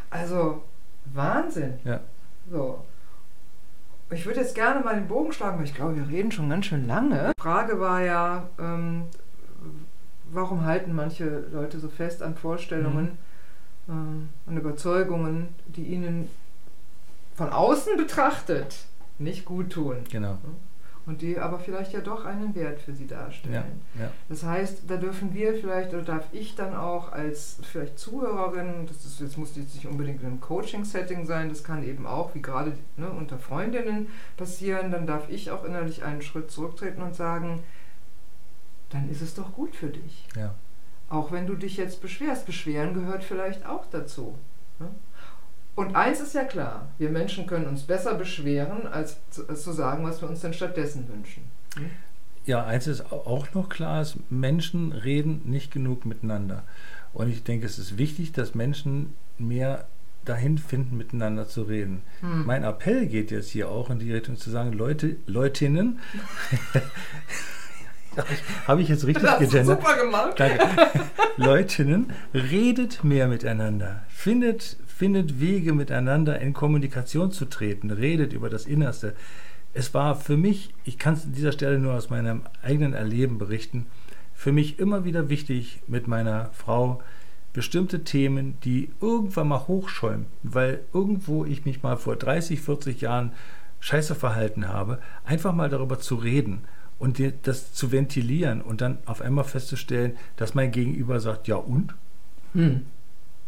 [0.09, 0.63] Also
[1.13, 1.75] Wahnsinn.
[1.83, 1.99] Ja.
[2.49, 2.83] So.
[4.09, 6.65] Ich würde jetzt gerne mal den Bogen schlagen, weil ich glaube, wir reden schon ganz
[6.65, 7.33] schön lange.
[7.37, 9.03] Die Frage war ja, ähm,
[10.31, 13.17] warum halten manche Leute so fest an Vorstellungen,
[13.87, 16.29] ähm, an Überzeugungen, die ihnen
[17.35, 18.75] von außen betrachtet
[19.17, 20.37] nicht gut tun Genau.
[21.05, 23.53] und die aber vielleicht ja doch einen Wert für sie darstellen.
[23.95, 24.11] Ja, ja.
[24.29, 29.05] Das heißt, da dürfen wir vielleicht oder darf ich dann auch als vielleicht Zuhörerin, das,
[29.05, 32.41] ist, das muss jetzt nicht unbedingt in einem Coaching-Setting sein, das kann eben auch, wie
[32.41, 34.07] gerade ne, unter Freundinnen
[34.37, 37.63] passieren, dann darf ich auch innerlich einen Schritt zurücktreten und sagen,
[38.89, 40.27] dann ist es doch gut für dich.
[40.35, 40.55] ja.
[41.09, 42.45] Auch wenn du dich jetzt beschwerst.
[42.45, 44.35] Beschweren gehört vielleicht auch dazu.
[44.77, 44.89] ne?
[45.73, 50.21] Und eins ist ja klar, wir Menschen können uns besser beschweren, als zu, sagen, was
[50.21, 51.43] wir uns denn stattdessen wünschen.
[51.75, 51.89] Hm?
[52.45, 56.63] Ja, eins ist auch noch klar, ist, Menschen reden nicht genug miteinander.
[57.13, 59.87] Und ich denke, es ist wichtig, dass Menschen mehr
[60.25, 62.01] dahin finden, miteinander zu reden.
[62.19, 62.45] Hm.
[62.45, 65.99] Mein Appell geht jetzt hier auch in die Richtung zu sagen, Leute, Leutinnen,
[68.67, 69.81] habe ich jetzt richtig Das gegendert?
[69.81, 70.39] super gemacht.
[70.39, 70.67] Danke.
[71.37, 74.03] Leutinnen, redet mehr miteinander.
[74.07, 77.91] Findet, findet Wege, miteinander in Kommunikation zu treten.
[77.91, 79.15] Redet über das Innerste.
[79.73, 83.37] Es war für mich, ich kann es an dieser Stelle nur aus meinem eigenen Erleben
[83.37, 83.85] berichten,
[84.33, 87.01] für mich immer wieder wichtig, mit meiner Frau
[87.53, 93.33] bestimmte Themen, die irgendwann mal hochschäumen, weil irgendwo ich mich mal vor 30, 40 Jahren
[93.79, 96.63] scheiße verhalten habe, einfach mal darüber zu reden
[96.99, 101.95] und das zu ventilieren und dann auf einmal festzustellen, dass mein Gegenüber sagt, ja und?
[102.53, 102.85] Hm.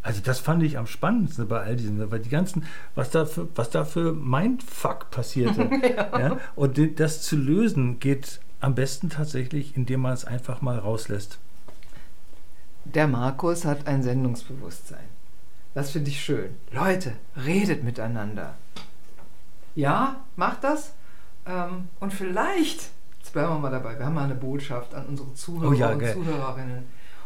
[0.04, 2.64] Also das fand ich am spannendsten bei all diesen, weil die ganzen,
[2.96, 5.70] was da für, was da für Mindfuck passierte.
[6.18, 6.40] ja.
[6.56, 11.38] Und die- das zu lösen geht am besten tatsächlich, indem man es einfach mal rauslässt.
[12.86, 15.04] Der Markus hat ein Sendungsbewusstsein.
[15.76, 16.50] Das finde ich schön.
[16.72, 17.14] Leute,
[17.46, 18.56] redet miteinander.
[19.76, 20.94] Ja, macht das.
[21.46, 22.90] Ähm, und vielleicht,
[23.32, 25.92] jetzt bleiben wir mal dabei, wir haben mal eine Botschaft an unsere Zuhörer Oh ja,
[25.92, 26.14] und geil.
[26.14, 26.84] Zuhörerinnen.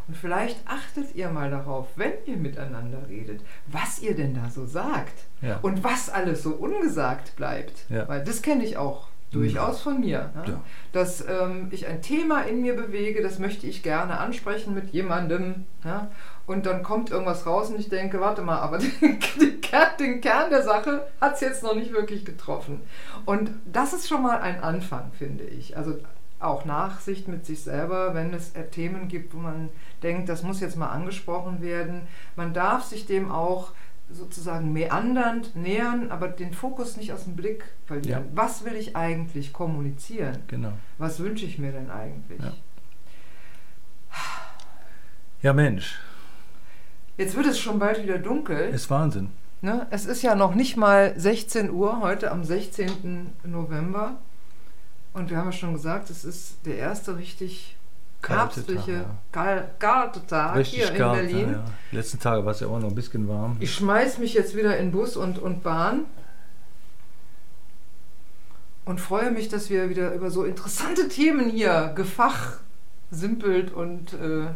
[0.08, 4.68] Und vielleicht achtet ihr mal darauf, wenn ihr miteinander redet, was ihr denn da so
[4.68, 5.26] sagt.
[5.42, 5.58] Ja.
[5.64, 7.90] Und was alles so ungesagt bleibt.
[7.90, 8.08] Ja.
[8.08, 10.32] Weil das kenne ich auch durchaus von mir.
[10.46, 10.62] Ja.
[10.92, 15.66] Dass ähm, ich ein Thema in mir bewege, das möchte ich gerne ansprechen mit jemandem.
[15.84, 16.12] Ja?
[16.48, 20.22] Und dann kommt irgendwas raus und ich denke, warte mal, aber den, den, Kern, den
[20.22, 22.82] Kern der Sache hat es jetzt noch nicht wirklich getroffen.
[23.26, 25.76] Und das ist schon mal ein Anfang, finde ich.
[25.76, 25.98] Also
[26.40, 29.70] auch Nachsicht mit sich selber, wenn es äh, Themen gibt, wo man
[30.04, 32.02] denkt, das muss jetzt mal angesprochen werden.
[32.36, 33.72] Man darf sich dem auch
[34.12, 38.26] sozusagen meandernd nähern, aber den Fokus nicht aus dem Blick verlieren.
[38.26, 38.32] Ja.
[38.36, 40.44] Was will ich eigentlich kommunizieren?
[40.48, 40.74] Genau.
[41.00, 42.40] Was wünsche ich mir denn eigentlich?
[42.40, 42.54] Ja.
[45.42, 46.00] Ja, Mensch,
[47.18, 48.70] Jetzt wird es schon bald wieder dunkel.
[48.70, 49.30] ist Wahnsinn.
[49.62, 49.88] Ne?
[49.90, 53.32] Es ist ja noch nicht mal 16 Uhr, heute am 16.
[53.44, 54.18] November.
[55.14, 57.76] Und wir haben ja schon gesagt, es ist der erste richtig
[58.28, 61.48] herbstliche, Tag, kal- kalte Tag Richtig hier in kalt, Berlin.
[61.52, 61.66] Ja, ja.
[61.92, 63.56] Die letzten Tage war es ja auch noch ein bisschen warm.
[63.60, 66.02] Ich schmeiß mich jetzt wieder in Bus und, und Bahn
[68.84, 74.48] und freue mich, dass wir wieder über so interessante Themen hier gefachsimpelt und äh,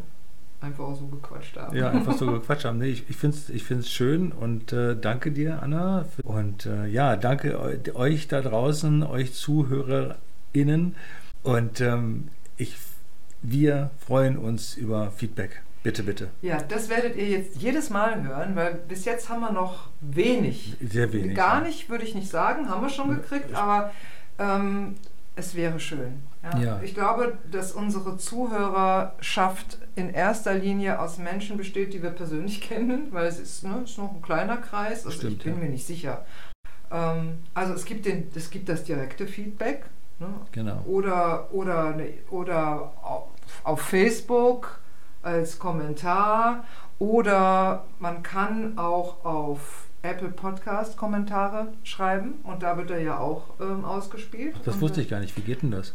[0.61, 1.75] einfach so gequatscht haben.
[1.75, 2.77] Ja, einfach so gequatscht haben.
[2.79, 6.05] Nee, ich ich finde es ich find's schön und äh, danke dir, Anna.
[6.23, 10.95] Und äh, ja, danke eu- euch da draußen, euch ZuhörerInnen.
[11.43, 12.75] Und ähm, ich,
[13.41, 15.61] wir freuen uns über Feedback.
[15.81, 16.27] Bitte, bitte.
[16.41, 20.75] Ja, das werdet ihr jetzt jedes Mal hören, weil bis jetzt haben wir noch wenig.
[20.81, 21.37] Sehr wenig.
[21.37, 21.67] Gar ja.
[21.67, 23.91] nicht, würde ich nicht sagen, haben wir schon gekriegt, aber
[24.37, 24.95] ähm,
[25.39, 26.21] es wäre schön.
[26.43, 26.59] Ja?
[26.59, 26.81] Ja.
[26.83, 33.07] Ich glaube, dass unsere Zuhörerschaft in erster Linie aus Menschen besteht, die wir persönlich kennen,
[33.11, 35.59] weil es ist, ne, ist noch ein kleiner Kreis, also Stimmt, ich bin ja.
[35.59, 36.25] mir nicht sicher.
[36.91, 39.85] Ähm, also es gibt, den, es gibt das direkte Feedback
[40.19, 40.27] ne?
[40.51, 40.81] Genau.
[40.85, 43.27] oder, oder, ne- oder auf,
[43.63, 44.79] auf Facebook
[45.21, 46.63] als Kommentar
[46.97, 53.43] oder man kann auch auf Apple Podcast Kommentare schreiben und da wird er ja auch
[53.59, 54.55] ähm, ausgespielt.
[54.63, 55.35] Das Und, wusste ich gar nicht.
[55.37, 55.93] Wie geht denn das?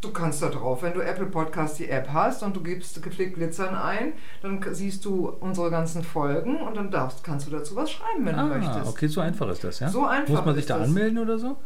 [0.00, 3.34] Du kannst da drauf, wenn du Apple Podcast die App hast und du gibst gepflegt
[3.34, 7.90] Glitzern ein, dann siehst du unsere ganzen Folgen und dann darfst, kannst du dazu was
[7.90, 8.86] schreiben, wenn du Ah, möchtest.
[8.88, 9.88] okay, so einfach ist das, ja?
[9.88, 10.86] So einfach Muss man sich da das.
[10.86, 11.56] anmelden oder so?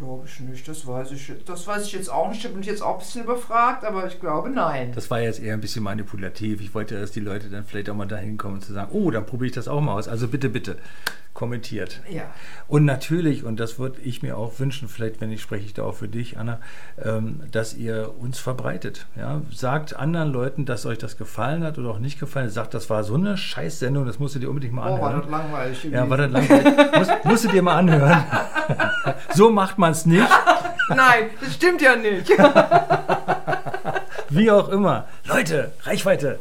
[0.00, 2.42] Glaube ich nicht, das weiß ich, das weiß ich jetzt auch nicht.
[2.42, 4.92] Da bin ich jetzt auch ein bisschen überfragt, aber ich glaube nein.
[4.94, 6.62] Das war jetzt eher ein bisschen manipulativ.
[6.62, 9.10] Ich wollte, dass die Leute dann vielleicht auch mal dahin kommen und zu sagen, oh,
[9.10, 10.08] dann probiere ich das auch mal aus.
[10.08, 10.78] Also bitte, bitte,
[11.34, 12.00] kommentiert.
[12.10, 12.24] Ja.
[12.66, 15.84] Und natürlich, und das würde ich mir auch wünschen, vielleicht, wenn ich spreche ich da
[15.84, 16.60] auch für dich, Anna,
[17.02, 19.06] ähm, dass ihr uns verbreitet.
[19.16, 19.42] Ja?
[19.52, 22.50] Sagt anderen Leuten, dass euch das gefallen hat oder auch nicht gefallen.
[22.50, 25.22] Sagt, das war so eine Scheißsendung, das musst du dir unbedingt mal Oh, war anhören.
[25.22, 25.84] das langweilig.
[25.84, 26.74] ja, war das langweilig.
[26.98, 28.24] Muss, musst du dir mal anhören.
[29.34, 30.28] so macht man es nicht.
[30.88, 32.30] Nein, das stimmt ja nicht.
[34.28, 35.06] Wie auch immer.
[35.24, 36.40] Leute, Reichweite.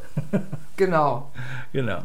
[0.77, 1.31] genau.
[1.73, 2.03] Genau.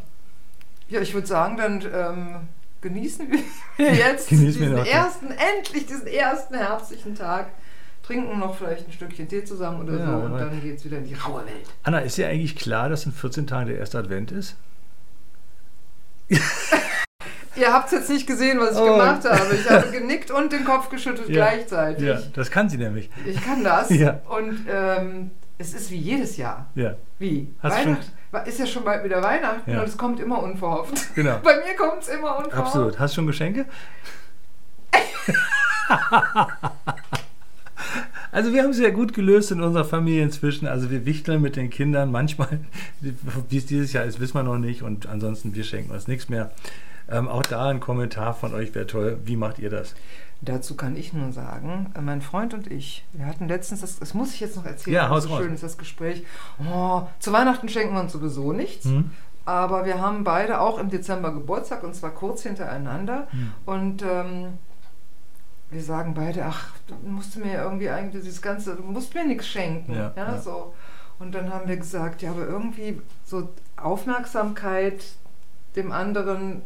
[0.89, 2.37] Ja, ich würde sagen, dann ähm,
[2.83, 3.41] genießen wir
[3.95, 4.87] jetzt Genießen wir diesen noch.
[4.87, 7.47] ersten, endlich diesen ersten herbstlichen Tag.
[8.07, 10.99] Trinken noch vielleicht ein Stückchen Tee zusammen oder Ja, so und dann geht es wieder
[10.99, 11.67] in die raue Welt.
[11.85, 14.57] Anna, ist dir eigentlich klar, dass in 14 Tagen der erste Advent ist?
[17.57, 18.85] Ihr habt es jetzt nicht gesehen, was ich Oh.
[18.97, 19.55] gemacht habe.
[19.55, 21.47] Ich habe genickt und den Kopf geschüttelt Ja.
[21.47, 22.05] gleichzeitig.
[22.07, 23.11] Ja, das kann sie nämlich.
[23.25, 23.91] Ich kann das.
[23.91, 24.21] Ja.
[24.29, 26.67] Und ähm, es ist wie jedes Jahr.
[26.75, 27.49] Ja, Wie?
[27.63, 28.05] Hast Weihnachten
[28.47, 29.81] ist ja schon bald wieder Weihnachten Ja.
[29.81, 31.15] und es kommt immer unverhofft.
[31.15, 31.39] genau.
[31.45, 32.57] Bei mir kommt es immer unverhofft.
[32.59, 32.99] Absolut.
[32.99, 33.67] Hast du schon Geschenke?
[38.33, 40.67] Also wir haben es sehr gut gelöst in unserer Familie inzwischen.
[40.67, 42.59] Also wir wichteln mit den Kindern manchmal,
[43.01, 44.83] wie es dieses Jahr ist, wissen wir noch nicht.
[44.83, 46.51] Und ansonsten, wir schenken uns nichts mehr.
[47.09, 49.19] Ähm, auch da ein Kommentar von euch wäre toll.
[49.25, 49.95] Wie macht ihr das?
[50.41, 54.15] Dazu kann ich nur sagen, äh, mein Freund und ich, wir hatten letztens, das, das
[54.15, 55.43] muss ich jetzt noch erzählen, Ja, so raus.
[55.43, 56.25] schön ist das Gespräch.
[56.73, 59.11] Oh, zu Weihnachten schenken wir uns sowieso nichts, Hm?
[59.47, 63.27] aber wir haben beide auch im Dezember Geburtstag und zwar kurz hintereinander.
[63.31, 63.53] Hm.
[63.67, 64.59] Und ähm,
[65.71, 69.47] wir sagen beide, ach, du musst mir irgendwie eigentlich dieses Ganze, du musst mir nichts
[69.49, 69.95] schenken.
[69.95, 70.39] Ja, ja.
[70.41, 70.75] So.
[71.19, 75.05] Und dann haben wir gesagt, ja, aber irgendwie so Aufmerksamkeit
[75.77, 76.63] dem anderen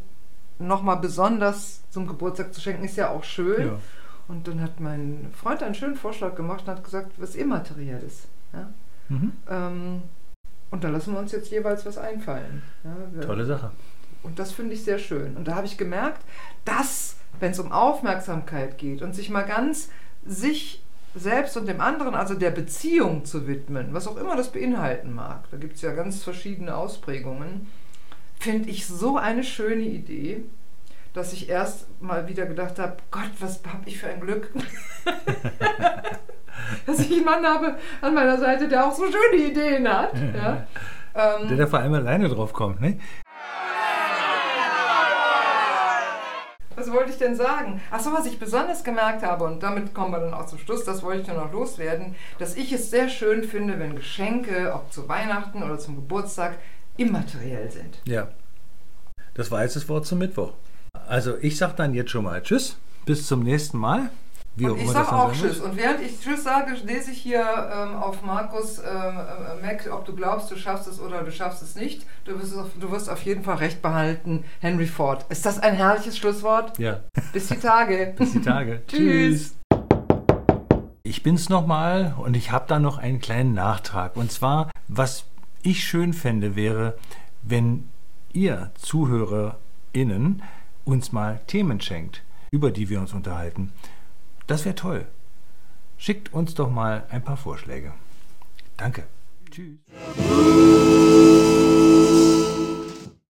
[0.58, 3.66] nochmal besonders zum Geburtstag zu schenken, ist ja auch schön.
[3.66, 3.78] Ja.
[4.28, 8.26] Und dann hat mein Freund einen schönen Vorschlag gemacht und hat gesagt, was immateriell ist.
[8.52, 8.68] Ja?
[9.08, 9.32] Mhm.
[9.48, 10.02] Ähm,
[10.70, 12.62] und da lassen wir uns jetzt jeweils was einfallen.
[12.84, 12.94] Ja?
[13.12, 13.70] Wir- Tolle Sache.
[14.22, 15.36] Und das finde ich sehr schön.
[15.36, 16.22] Und da habe ich gemerkt,
[16.64, 19.88] dass, wenn es um Aufmerksamkeit geht und sich mal ganz
[20.26, 20.82] sich
[21.14, 25.44] selbst und dem anderen, also der Beziehung zu widmen, was auch immer das beinhalten mag,
[25.50, 27.66] da gibt es ja ganz verschiedene Ausprägungen,
[28.40, 30.42] finde ich so eine schöne Idee,
[31.14, 34.52] dass ich erst mal wieder gedacht habe, Gott, was habe ich für ein Glück,
[36.86, 40.12] dass ich einen Mann habe an meiner Seite, der auch so schöne Ideen hat.
[40.34, 40.66] Ja?
[41.14, 42.98] Ähm, Der da vor allem alleine drauf kommt, ne?
[46.76, 47.80] Was wollte ich denn sagen?
[47.90, 51.02] Achso, was ich besonders gemerkt habe, und damit kommen wir dann auch zum Schluss, das
[51.02, 55.08] wollte ich nur noch loswerden, dass ich es sehr schön finde, wenn Geschenke, ob zu
[55.08, 56.56] Weihnachten oder zum Geburtstag,
[56.98, 58.00] immateriell sind.
[58.04, 58.28] Ja.
[59.34, 60.52] Das war jetzt das Wort zum Mittwoch.
[61.08, 62.76] Also ich sag dann jetzt schon mal Tschüss,
[63.06, 64.10] bis zum nächsten Mal.
[64.56, 65.32] Wie Und ich sage auch.
[65.32, 65.60] Tschüss.
[65.60, 70.04] Und während ich Tschüss sage, lese ich hier ähm, auf Markus ähm, äh, Mac, ob
[70.04, 72.04] du glaubst, du schaffst es oder du schaffst es nicht.
[72.24, 74.44] Du wirst, auf, du wirst auf jeden Fall recht behalten.
[74.60, 75.24] Henry Ford.
[75.28, 76.76] Ist das ein herrliches Schlusswort?
[76.78, 77.00] Ja,
[77.32, 78.14] Bis die Tage.
[78.18, 78.82] bis die Tage.
[78.88, 79.54] Tschüss.
[81.04, 84.16] Ich bin's nochmal und ich habe da noch einen kleinen Nachtrag.
[84.16, 85.24] Und zwar, was
[85.70, 86.98] ich schön fände, wäre,
[87.42, 87.88] wenn
[88.32, 90.42] ihr ZuhörerInnen
[90.84, 93.72] uns mal Themen schenkt, über die wir uns unterhalten.
[94.46, 95.06] Das wäre toll.
[95.98, 97.92] Schickt uns doch mal ein paar Vorschläge.
[98.76, 99.04] Danke.
[99.50, 99.78] Tschüss.